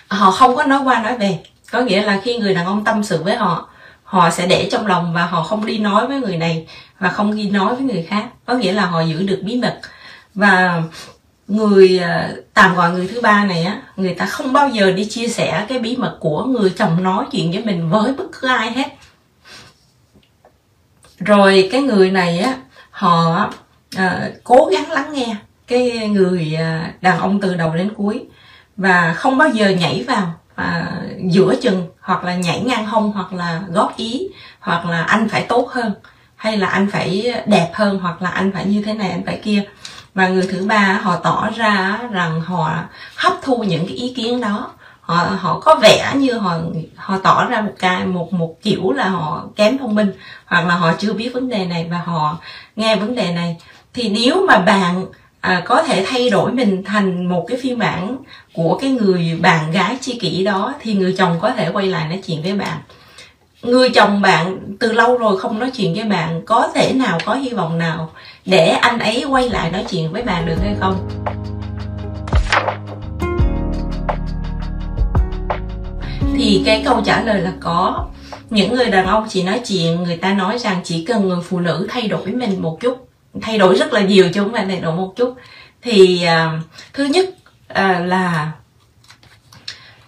họ 0.07 0.31
không 0.31 0.55
có 0.55 0.63
nói 0.63 0.79
qua 0.83 1.03
nói 1.03 1.17
về. 1.17 1.39
Có 1.71 1.81
nghĩa 1.81 2.01
là 2.01 2.19
khi 2.23 2.37
người 2.37 2.53
đàn 2.53 2.65
ông 2.65 2.83
tâm 2.83 3.03
sự 3.03 3.23
với 3.23 3.35
họ 3.35 3.68
họ 4.09 4.29
sẽ 4.29 4.47
để 4.47 4.69
trong 4.71 4.87
lòng 4.87 5.13
và 5.13 5.25
họ 5.25 5.43
không 5.43 5.65
đi 5.65 5.77
nói 5.77 6.07
với 6.07 6.19
người 6.19 6.37
này 6.37 6.67
và 6.99 7.09
không 7.09 7.35
đi 7.35 7.49
nói 7.49 7.75
với 7.75 7.83
người 7.83 8.03
khác. 8.09 8.25
Có 8.45 8.53
nghĩa 8.53 8.71
là 8.71 8.85
họ 8.85 9.01
giữ 9.01 9.23
được 9.23 9.39
bí 9.43 9.55
mật. 9.55 9.79
Và 10.33 10.83
người 11.47 11.99
à, 11.99 12.31
tạm 12.53 12.75
gọi 12.75 12.91
người 12.91 13.07
thứ 13.07 13.21
ba 13.21 13.45
này 13.45 13.63
á 13.63 13.81
người 13.95 14.13
ta 14.13 14.25
không 14.25 14.53
bao 14.53 14.69
giờ 14.69 14.91
đi 14.91 15.05
chia 15.05 15.27
sẻ 15.27 15.65
cái 15.69 15.79
bí 15.79 15.95
mật 15.97 16.17
của 16.19 16.43
người 16.43 16.73
chồng 16.77 17.03
nói 17.03 17.25
chuyện 17.31 17.51
với 17.51 17.63
mình 17.63 17.89
với 17.89 18.13
bất 18.13 18.23
cứ 18.41 18.47
ai 18.47 18.71
hết. 18.71 18.87
Rồi 21.19 21.69
cái 21.71 21.81
người 21.81 22.11
này 22.11 22.39
á 22.39 22.57
họ 22.89 23.49
à, 23.97 24.29
cố 24.43 24.69
gắng 24.71 24.91
lắng 24.91 25.13
nghe 25.13 25.35
cái 25.67 26.09
người 26.09 26.55
à, 26.55 26.93
đàn 27.01 27.19
ông 27.19 27.41
từ 27.41 27.55
đầu 27.55 27.75
đến 27.75 27.93
cuối 27.97 28.25
và 28.77 29.13
không 29.13 29.37
bao 29.37 29.49
giờ 29.49 29.69
nhảy 29.69 30.03
vào 30.07 30.33
à, 30.55 30.91
giữa 31.23 31.55
chừng, 31.61 31.87
hoặc 32.01 32.23
là 32.23 32.35
nhảy 32.35 32.59
ngang 32.59 32.85
hông, 32.85 33.11
hoặc 33.11 33.33
là 33.33 33.61
góp 33.69 33.97
ý, 33.97 34.27
hoặc 34.59 34.85
là 34.85 35.03
anh 35.03 35.29
phải 35.29 35.43
tốt 35.43 35.69
hơn, 35.71 35.93
hay 36.35 36.57
là 36.57 36.67
anh 36.67 36.89
phải 36.91 37.33
đẹp 37.45 37.71
hơn, 37.73 37.99
hoặc 37.99 38.21
là 38.21 38.29
anh 38.29 38.51
phải 38.53 38.65
như 38.65 38.83
thế 38.85 38.93
này, 38.93 39.09
anh 39.09 39.25
phải 39.25 39.39
kia. 39.43 39.63
Và 40.13 40.27
người 40.27 40.47
thứ 40.51 40.65
ba, 40.65 40.99
họ 41.01 41.15
tỏ 41.15 41.49
ra 41.55 41.99
rằng 42.11 42.41
họ 42.41 42.71
hấp 43.15 43.33
thu 43.41 43.63
những 43.63 43.85
cái 43.87 43.95
ý 43.95 44.13
kiến 44.13 44.41
đó. 44.41 44.71
Họ 45.01 45.27
họ 45.39 45.59
có 45.59 45.75
vẻ 45.75 46.11
như 46.15 46.37
họ 46.37 46.57
họ 46.95 47.17
tỏ 47.23 47.45
ra 47.45 47.61
một 47.61 47.73
cái, 47.79 48.05
một 48.05 48.33
một 48.33 48.55
kiểu 48.61 48.91
là 48.91 49.09
họ 49.09 49.43
kém 49.55 49.77
thông 49.77 49.95
minh, 49.95 50.11
hoặc 50.45 50.67
là 50.67 50.75
họ 50.75 50.93
chưa 50.97 51.13
biết 51.13 51.29
vấn 51.33 51.49
đề 51.49 51.65
này, 51.65 51.87
và 51.91 52.01
họ 52.05 52.37
nghe 52.75 52.95
vấn 52.95 53.15
đề 53.15 53.31
này. 53.33 53.57
Thì 53.93 54.09
nếu 54.09 54.45
mà 54.47 54.57
bạn 54.57 55.05
à, 55.41 55.61
có 55.65 55.83
thể 55.83 56.05
thay 56.07 56.29
đổi 56.29 56.51
mình 56.51 56.83
thành 56.83 57.29
một 57.29 57.45
cái 57.47 57.57
phiên 57.57 57.77
bản 57.77 58.17
của 58.53 58.77
cái 58.81 58.89
người 58.89 59.39
bạn 59.41 59.71
gái 59.71 59.97
chi 60.01 60.17
kỷ 60.21 60.43
đó 60.43 60.73
thì 60.81 60.93
người 60.93 61.15
chồng 61.17 61.37
có 61.41 61.51
thể 61.51 61.69
quay 61.73 61.87
lại 61.87 62.07
nói 62.09 62.21
chuyện 62.27 62.41
với 62.43 62.53
bạn. 62.53 62.77
Người 63.63 63.89
chồng 63.89 64.21
bạn 64.21 64.59
từ 64.79 64.91
lâu 64.91 65.17
rồi 65.17 65.39
không 65.39 65.59
nói 65.59 65.71
chuyện 65.71 65.93
với 65.93 66.03
bạn 66.03 66.41
có 66.45 66.71
thể 66.75 66.93
nào 66.93 67.17
có 67.25 67.33
hy 67.33 67.49
vọng 67.49 67.77
nào 67.77 68.11
để 68.45 68.67
anh 68.67 68.99
ấy 68.99 69.25
quay 69.29 69.49
lại 69.49 69.71
nói 69.71 69.85
chuyện 69.89 70.11
với 70.11 70.23
bạn 70.23 70.45
được 70.45 70.55
hay 70.61 70.75
không? 70.79 71.09
Thì 76.35 76.61
cái 76.65 76.81
câu 76.85 77.01
trả 77.05 77.21
lời 77.21 77.41
là 77.41 77.53
có. 77.59 78.05
Những 78.49 78.73
người 78.73 78.85
đàn 78.85 79.05
ông 79.05 79.25
chỉ 79.29 79.43
nói 79.43 79.61
chuyện 79.67 80.03
người 80.03 80.17
ta 80.17 80.33
nói 80.33 80.59
rằng 80.59 80.81
chỉ 80.83 81.05
cần 81.05 81.27
người 81.27 81.41
phụ 81.43 81.59
nữ 81.59 81.87
thay 81.89 82.07
đổi 82.07 82.25
mình 82.25 82.61
một 82.61 82.77
chút 82.79 83.08
thay 83.41 83.57
đổi 83.57 83.75
rất 83.75 83.93
là 83.93 84.01
nhiều 84.01 84.29
chứ 84.33 84.43
không 84.43 84.53
phải 84.53 84.65
thay 84.65 84.79
đổi 84.79 84.95
một 84.95 85.13
chút. 85.15 85.35
Thì 85.81 86.25
uh, 86.25 86.63
thứ 86.93 87.05
nhất 87.05 87.29
uh, 87.71 88.07
là 88.07 88.51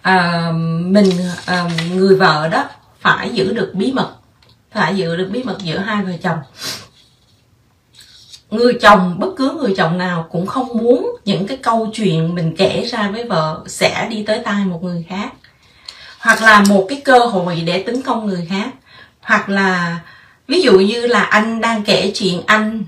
uh, 0.08 0.54
mình 0.84 1.10
uh, 1.50 1.92
người 1.94 2.16
vợ 2.16 2.48
đó 2.48 2.64
phải 3.00 3.30
giữ 3.30 3.52
được 3.52 3.72
bí 3.74 3.92
mật 3.92 4.12
phải 4.74 4.96
giữ 4.96 5.16
được 5.16 5.28
bí 5.32 5.42
mật 5.42 5.58
giữa 5.62 5.78
hai 5.78 6.04
vợ 6.04 6.12
chồng. 6.22 6.38
Người 8.50 8.78
chồng 8.80 9.16
bất 9.18 9.28
cứ 9.36 9.58
người 9.60 9.74
chồng 9.76 9.98
nào 9.98 10.28
cũng 10.30 10.46
không 10.46 10.68
muốn 10.78 11.16
những 11.24 11.46
cái 11.46 11.56
câu 11.56 11.90
chuyện 11.94 12.34
mình 12.34 12.56
kể 12.56 12.84
ra 12.92 13.08
với 13.08 13.24
vợ 13.24 13.62
sẽ 13.66 14.08
đi 14.10 14.24
tới 14.26 14.38
tai 14.44 14.64
một 14.64 14.82
người 14.82 15.06
khác. 15.08 15.32
Hoặc 16.18 16.42
là 16.42 16.64
một 16.68 16.86
cái 16.88 17.00
cơ 17.04 17.18
hội 17.18 17.62
để 17.66 17.82
tấn 17.82 18.02
công 18.02 18.26
người 18.26 18.46
khác. 18.50 18.68
Hoặc 19.20 19.48
là 19.48 20.00
ví 20.48 20.62
dụ 20.62 20.78
như 20.78 21.06
là 21.06 21.22
anh 21.22 21.60
đang 21.60 21.84
kể 21.84 22.12
chuyện 22.14 22.42
anh 22.46 22.84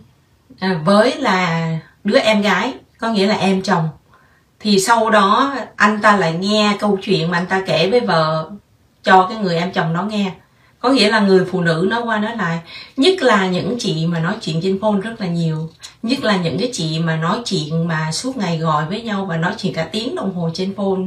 à, 0.60 0.80
với 0.84 1.16
là 1.18 1.68
đứa 2.04 2.18
em 2.18 2.42
gái 2.42 2.74
có 2.98 3.08
nghĩa 3.08 3.26
là 3.26 3.34
em 3.34 3.62
chồng. 3.62 3.88
Thì 4.60 4.80
sau 4.80 5.10
đó 5.10 5.54
anh 5.76 6.00
ta 6.00 6.16
lại 6.16 6.32
nghe 6.32 6.76
câu 6.80 6.98
chuyện 7.02 7.30
mà 7.30 7.38
anh 7.38 7.46
ta 7.46 7.62
kể 7.66 7.90
với 7.90 8.00
vợ 8.00 8.50
cho 9.02 9.26
cái 9.28 9.38
người 9.38 9.56
em 9.56 9.72
chồng 9.72 9.92
nó 9.92 10.02
nghe. 10.02 10.32
Có 10.78 10.88
nghĩa 10.90 11.10
là 11.10 11.20
người 11.20 11.44
phụ 11.50 11.60
nữ 11.60 11.86
nói 11.90 12.02
qua 12.02 12.18
nói 12.18 12.36
lại 12.36 12.58
nhất 12.96 13.22
là 13.22 13.46
những 13.46 13.76
chị 13.78 14.06
mà 14.06 14.18
nói 14.18 14.34
chuyện 14.40 14.60
trên 14.62 14.80
phone 14.80 15.00
rất 15.00 15.20
là 15.20 15.26
nhiều. 15.26 15.70
Nhất 16.02 16.24
là 16.24 16.36
những 16.36 16.58
cái 16.58 16.70
chị 16.72 16.98
mà 16.98 17.16
nói 17.16 17.38
chuyện 17.44 17.88
mà 17.88 18.12
suốt 18.12 18.36
ngày 18.36 18.58
gọi 18.58 18.84
với 18.86 19.02
nhau 19.02 19.24
và 19.24 19.36
nói 19.36 19.52
chuyện 19.58 19.74
cả 19.74 19.88
tiếng 19.92 20.14
đồng 20.14 20.34
hồ 20.34 20.50
trên 20.54 20.74
phone 20.76 21.00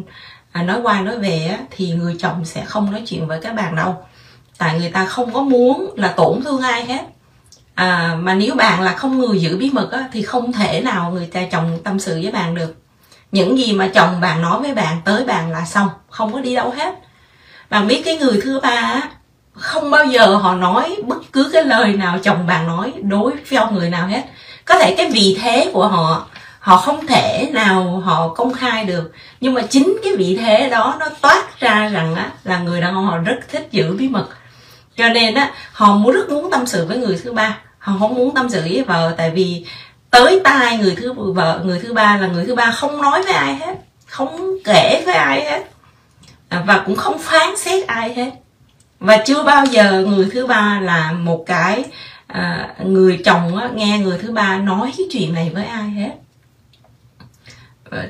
à, 0.51 0.63
nói 0.63 0.79
qua 0.83 1.01
nói 1.01 1.19
về 1.19 1.47
á, 1.47 1.59
thì 1.71 1.91
người 1.91 2.15
chồng 2.19 2.45
sẽ 2.45 2.65
không 2.65 2.91
nói 2.91 3.01
chuyện 3.05 3.27
với 3.27 3.39
các 3.41 3.55
bạn 3.55 3.75
đâu. 3.75 3.95
Tại 4.57 4.79
người 4.79 4.89
ta 4.89 5.05
không 5.05 5.33
có 5.33 5.41
muốn 5.41 5.93
là 5.95 6.07
tổn 6.07 6.41
thương 6.43 6.61
ai 6.61 6.85
hết 6.85 7.05
à, 7.77 8.15
mà 8.19 8.33
nếu 8.33 8.55
bạn 8.55 8.81
là 8.81 8.93
không 8.93 9.19
người 9.19 9.39
giữ 9.39 9.57
bí 9.57 9.69
mật 9.73 9.91
á, 9.91 10.05
thì 10.11 10.21
không 10.21 10.53
thể 10.53 10.81
nào 10.81 11.11
người 11.11 11.25
ta 11.33 11.41
chồng 11.51 11.79
tâm 11.83 11.99
sự 11.99 12.19
với 12.23 12.31
bạn 12.31 12.55
được. 12.55 12.75
Những 13.31 13.57
gì 13.57 13.73
mà 13.73 13.87
chồng 13.87 14.21
bạn 14.21 14.41
nói 14.41 14.61
với 14.61 14.73
bạn 14.73 15.01
tới 15.05 15.25
bạn 15.25 15.51
là 15.51 15.65
xong 15.65 15.89
không 16.09 16.33
có 16.33 16.39
đi 16.39 16.55
đâu 16.55 16.69
hết. 16.77 16.95
Bạn 17.69 17.87
biết 17.87 18.01
cái 18.05 18.17
người 18.17 18.41
thứ 18.43 18.59
ba 18.59 18.69
á, 18.69 19.09
không 19.53 19.91
bao 19.91 20.05
giờ 20.05 20.35
họ 20.35 20.55
nói 20.55 20.95
bất 21.07 21.17
cứ 21.33 21.49
cái 21.53 21.63
lời 21.63 21.93
nào 21.93 22.19
chồng 22.23 22.47
bạn 22.47 22.67
nói 22.67 22.93
đối 23.01 23.31
với 23.49 23.59
ông 23.59 23.75
người 23.75 23.89
nào 23.89 24.07
hết. 24.07 24.23
Có 24.65 24.79
thể 24.79 24.95
cái 24.97 25.09
vị 25.11 25.37
thế 25.41 25.69
của 25.73 25.87
họ 25.87 26.27
họ 26.59 26.77
không 26.77 27.07
thể 27.07 27.49
nào 27.53 28.01
họ 28.05 28.27
công 28.27 28.53
khai 28.53 28.85
được 28.85 29.11
nhưng 29.41 29.53
mà 29.53 29.61
chính 29.61 29.97
cái 30.03 30.15
vị 30.15 30.37
thế 30.41 30.69
đó 30.69 30.95
nó 30.99 31.09
toát 31.21 31.59
ra 31.59 31.89
rằng 31.89 32.15
á 32.15 32.31
là 32.43 32.59
người 32.59 32.81
đàn 32.81 32.95
ông 32.95 33.05
họ 33.05 33.17
rất 33.17 33.37
thích 33.49 33.67
giữ 33.71 33.93
bí 33.93 34.09
mật. 34.09 34.27
Cho 34.95 35.09
nên 35.09 35.35
á 35.35 35.51
họ 35.71 35.95
muốn 35.95 36.13
rất 36.13 36.29
muốn 36.29 36.51
tâm 36.51 36.65
sự 36.65 36.85
với 36.85 36.97
người 36.97 37.19
thứ 37.23 37.33
ba 37.33 37.57
không 37.99 38.15
muốn 38.15 38.35
tâm 38.35 38.49
sự 38.49 38.61
với 38.61 38.83
vợ 38.83 39.13
tại 39.17 39.31
vì 39.31 39.65
tới 40.11 40.41
tai 40.43 40.77
người 40.77 40.95
thứ 40.95 41.13
vợ 41.13 41.61
người 41.63 41.79
thứ 41.79 41.93
ba 41.93 42.17
là 42.17 42.27
người 42.27 42.45
thứ 42.45 42.55
ba 42.55 42.71
không 42.71 43.01
nói 43.01 43.23
với 43.23 43.33
ai 43.33 43.55
hết 43.55 43.75
không 44.05 44.57
kể 44.63 45.03
với 45.05 45.15
ai 45.15 45.45
hết 45.45 45.63
và 46.49 46.83
cũng 46.85 46.95
không 46.95 47.17
phán 47.19 47.57
xét 47.57 47.87
ai 47.87 48.13
hết. 48.13 48.31
Và 48.99 49.17
chưa 49.25 49.43
bao 49.43 49.65
giờ 49.65 50.05
người 50.07 50.29
thứ 50.33 50.47
ba 50.47 50.79
là 50.79 51.11
một 51.11 51.43
cái 51.47 51.83
à, 52.27 52.73
người 52.83 53.21
chồng 53.25 53.57
á, 53.57 53.69
nghe 53.73 53.99
người 53.99 54.17
thứ 54.21 54.31
ba 54.31 54.57
nói 54.57 54.93
cái 54.97 55.07
chuyện 55.11 55.33
này 55.33 55.51
với 55.53 55.65
ai 55.65 55.89
hết. 55.89 56.11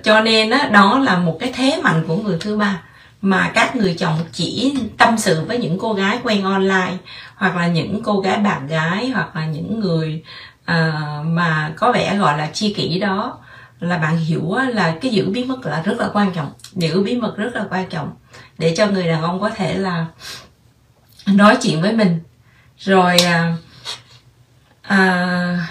Cho 0.03 0.21
nên 0.21 0.49
á, 0.49 0.69
đó 0.71 0.99
là 0.99 1.17
một 1.17 1.37
cái 1.39 1.51
thế 1.55 1.79
mạnh 1.83 2.03
của 2.07 2.15
người 2.15 2.37
thứ 2.39 2.57
ba 2.57 2.81
mà 3.21 3.51
các 3.55 3.75
người 3.75 3.95
chồng 3.99 4.19
chỉ 4.31 4.75
tâm 4.97 5.17
sự 5.17 5.45
với 5.45 5.57
những 5.57 5.79
cô 5.79 5.93
gái 5.93 6.19
quen 6.23 6.43
online 6.43 6.97
hoặc 7.35 7.55
là 7.55 7.67
những 7.67 8.03
cô 8.03 8.19
gái 8.19 8.37
bạn 8.37 8.67
gái 8.67 9.09
hoặc 9.09 9.35
là 9.35 9.45
những 9.45 9.79
người 9.79 10.23
uh, 10.71 11.25
mà 11.25 11.73
có 11.75 11.91
vẻ 11.91 12.17
gọi 12.17 12.37
là 12.37 12.49
chi 12.53 12.73
kỷ 12.73 12.99
đó 12.99 13.37
là 13.79 13.97
bạn 13.97 14.17
hiểu 14.17 14.55
là 14.73 14.95
cái 15.01 15.11
giữ 15.11 15.29
bí 15.29 15.43
mật 15.43 15.65
là 15.65 15.81
rất 15.81 15.99
là 15.99 16.09
quan 16.13 16.31
trọng 16.31 16.51
giữ 16.73 17.03
bí 17.03 17.15
mật 17.15 17.37
rất 17.37 17.55
là 17.55 17.65
quan 17.69 17.89
trọng 17.89 18.11
để 18.57 18.73
cho 18.77 18.87
người 18.87 19.07
đàn 19.07 19.21
ông 19.21 19.41
có 19.41 19.49
thể 19.49 19.77
là 19.77 20.05
nói 21.27 21.57
chuyện 21.61 21.81
với 21.81 21.93
mình. 21.93 22.19
Rồi 22.77 23.17
à, 23.17 23.55
à, 24.81 25.67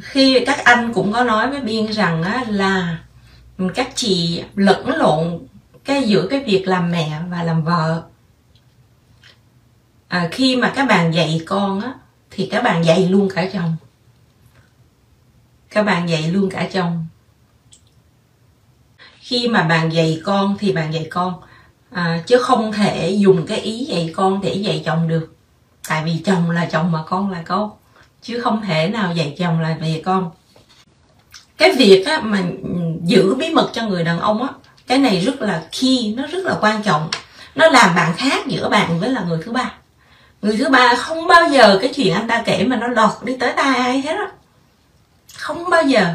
khi 0.00 0.44
các 0.46 0.64
anh 0.64 0.92
cũng 0.92 1.12
có 1.12 1.24
nói 1.24 1.50
với 1.50 1.60
biên 1.60 1.86
rằng 1.86 2.22
á, 2.22 2.44
là 2.48 2.98
các 3.74 3.88
chị 3.94 4.42
lẫn 4.54 4.88
lộn 4.96 5.45
cái 5.86 6.02
giữa 6.02 6.26
cái 6.30 6.44
việc 6.44 6.68
làm 6.68 6.90
mẹ 6.90 7.20
và 7.30 7.42
làm 7.42 7.62
vợ. 7.62 8.02
À, 10.08 10.28
khi 10.32 10.56
mà 10.56 10.72
các 10.76 10.88
bạn 10.88 11.14
dạy 11.14 11.40
con 11.46 11.80
á 11.80 11.94
thì 12.30 12.48
các 12.52 12.62
bạn 12.62 12.84
dạy 12.84 13.08
luôn 13.08 13.28
cả 13.34 13.48
chồng. 13.52 13.76
Các 15.70 15.82
bạn 15.82 16.08
dạy 16.08 16.22
luôn 16.22 16.50
cả 16.50 16.68
chồng. 16.72 17.06
Khi 19.18 19.48
mà 19.48 19.62
bạn 19.62 19.92
dạy 19.92 20.20
con 20.24 20.56
thì 20.58 20.72
bạn 20.72 20.94
dạy 20.94 21.06
con. 21.10 21.34
À, 21.90 22.22
chứ 22.26 22.38
không 22.38 22.72
thể 22.72 23.10
dùng 23.10 23.46
cái 23.46 23.60
ý 23.60 23.84
dạy 23.84 24.12
con 24.16 24.40
để 24.40 24.54
dạy 24.54 24.82
chồng 24.86 25.08
được. 25.08 25.36
Tại 25.88 26.04
vì 26.04 26.22
chồng 26.24 26.50
là 26.50 26.66
chồng 26.66 26.92
mà 26.92 27.02
con 27.06 27.30
là 27.30 27.42
con. 27.42 27.70
Chứ 28.22 28.40
không 28.40 28.62
thể 28.62 28.88
nào 28.88 29.14
dạy 29.14 29.34
chồng 29.38 29.60
là 29.60 29.76
về 29.80 30.02
con. 30.04 30.30
Cái 31.56 31.72
việc 31.78 32.04
á, 32.06 32.20
mà 32.20 32.42
giữ 33.04 33.34
bí 33.34 33.50
mật 33.54 33.70
cho 33.72 33.86
người 33.86 34.04
đàn 34.04 34.20
ông 34.20 34.42
á 34.42 34.48
cái 34.86 34.98
này 34.98 35.20
rất 35.20 35.42
là 35.42 35.62
key, 35.80 36.14
nó 36.16 36.26
rất 36.26 36.44
là 36.44 36.54
quan 36.60 36.82
trọng. 36.82 37.08
Nó 37.54 37.68
làm 37.68 37.94
bạn 37.94 38.12
khác 38.16 38.46
giữa 38.46 38.68
bạn 38.68 39.00
với 39.00 39.08
là 39.08 39.20
người 39.28 39.38
thứ 39.44 39.52
ba. 39.52 39.72
Người 40.42 40.56
thứ 40.56 40.68
ba 40.68 40.94
không 40.94 41.26
bao 41.26 41.48
giờ 41.48 41.78
cái 41.82 41.92
chuyện 41.94 42.14
anh 42.14 42.28
ta 42.28 42.42
kể 42.44 42.64
mà 42.64 42.76
nó 42.76 42.88
lọt 42.88 43.10
đi 43.24 43.36
tới 43.36 43.52
tai 43.56 43.76
ai 43.76 44.00
hết 44.00 44.16
á. 44.16 44.28
Không 45.36 45.70
bao 45.70 45.82
giờ. 45.82 46.14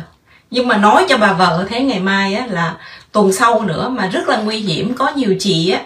Nhưng 0.51 0.67
mà 0.67 0.77
nói 0.77 1.05
cho 1.09 1.17
bà 1.17 1.33
vợ 1.33 1.65
thế 1.69 1.81
ngày 1.81 1.99
mai 1.99 2.33
á 2.33 2.45
là 2.49 2.75
tuần 3.11 3.33
sau 3.33 3.61
nữa 3.61 3.89
mà 3.89 4.07
rất 4.07 4.27
là 4.27 4.37
nguy 4.37 4.57
hiểm, 4.57 4.93
có 4.93 5.11
nhiều 5.15 5.35
chị 5.39 5.71
á 5.71 5.81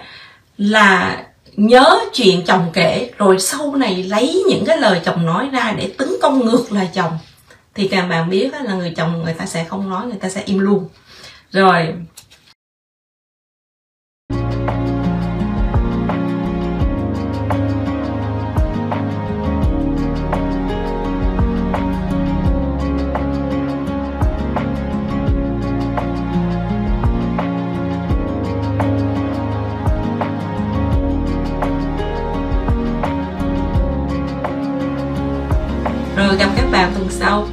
là 0.57 1.17
nhớ 1.55 1.99
chuyện 2.13 2.45
chồng 2.45 2.69
kể, 2.73 3.11
rồi 3.17 3.39
sau 3.39 3.75
này 3.75 4.03
lấy 4.03 4.43
những 4.49 4.63
cái 4.65 4.77
lời 4.77 5.01
chồng 5.05 5.25
nói 5.25 5.49
ra 5.51 5.73
để 5.77 5.93
tấn 5.97 6.09
công 6.21 6.45
ngược 6.45 6.71
lại 6.71 6.89
chồng. 6.93 7.17
Thì 7.75 7.87
càng 7.87 8.09
bạn 8.09 8.29
biết 8.29 8.49
là 8.63 8.73
người 8.73 8.93
chồng 8.97 9.23
người 9.23 9.33
ta 9.33 9.45
sẽ 9.45 9.65
không 9.69 9.89
nói, 9.89 10.05
người 10.05 10.17
ta 10.21 10.29
sẽ 10.29 10.41
im 10.45 10.59
luôn. 10.59 10.89
Rồi 11.51 11.93
rồi 36.85 36.93
tuần 36.95 37.09
sau. 37.09 37.47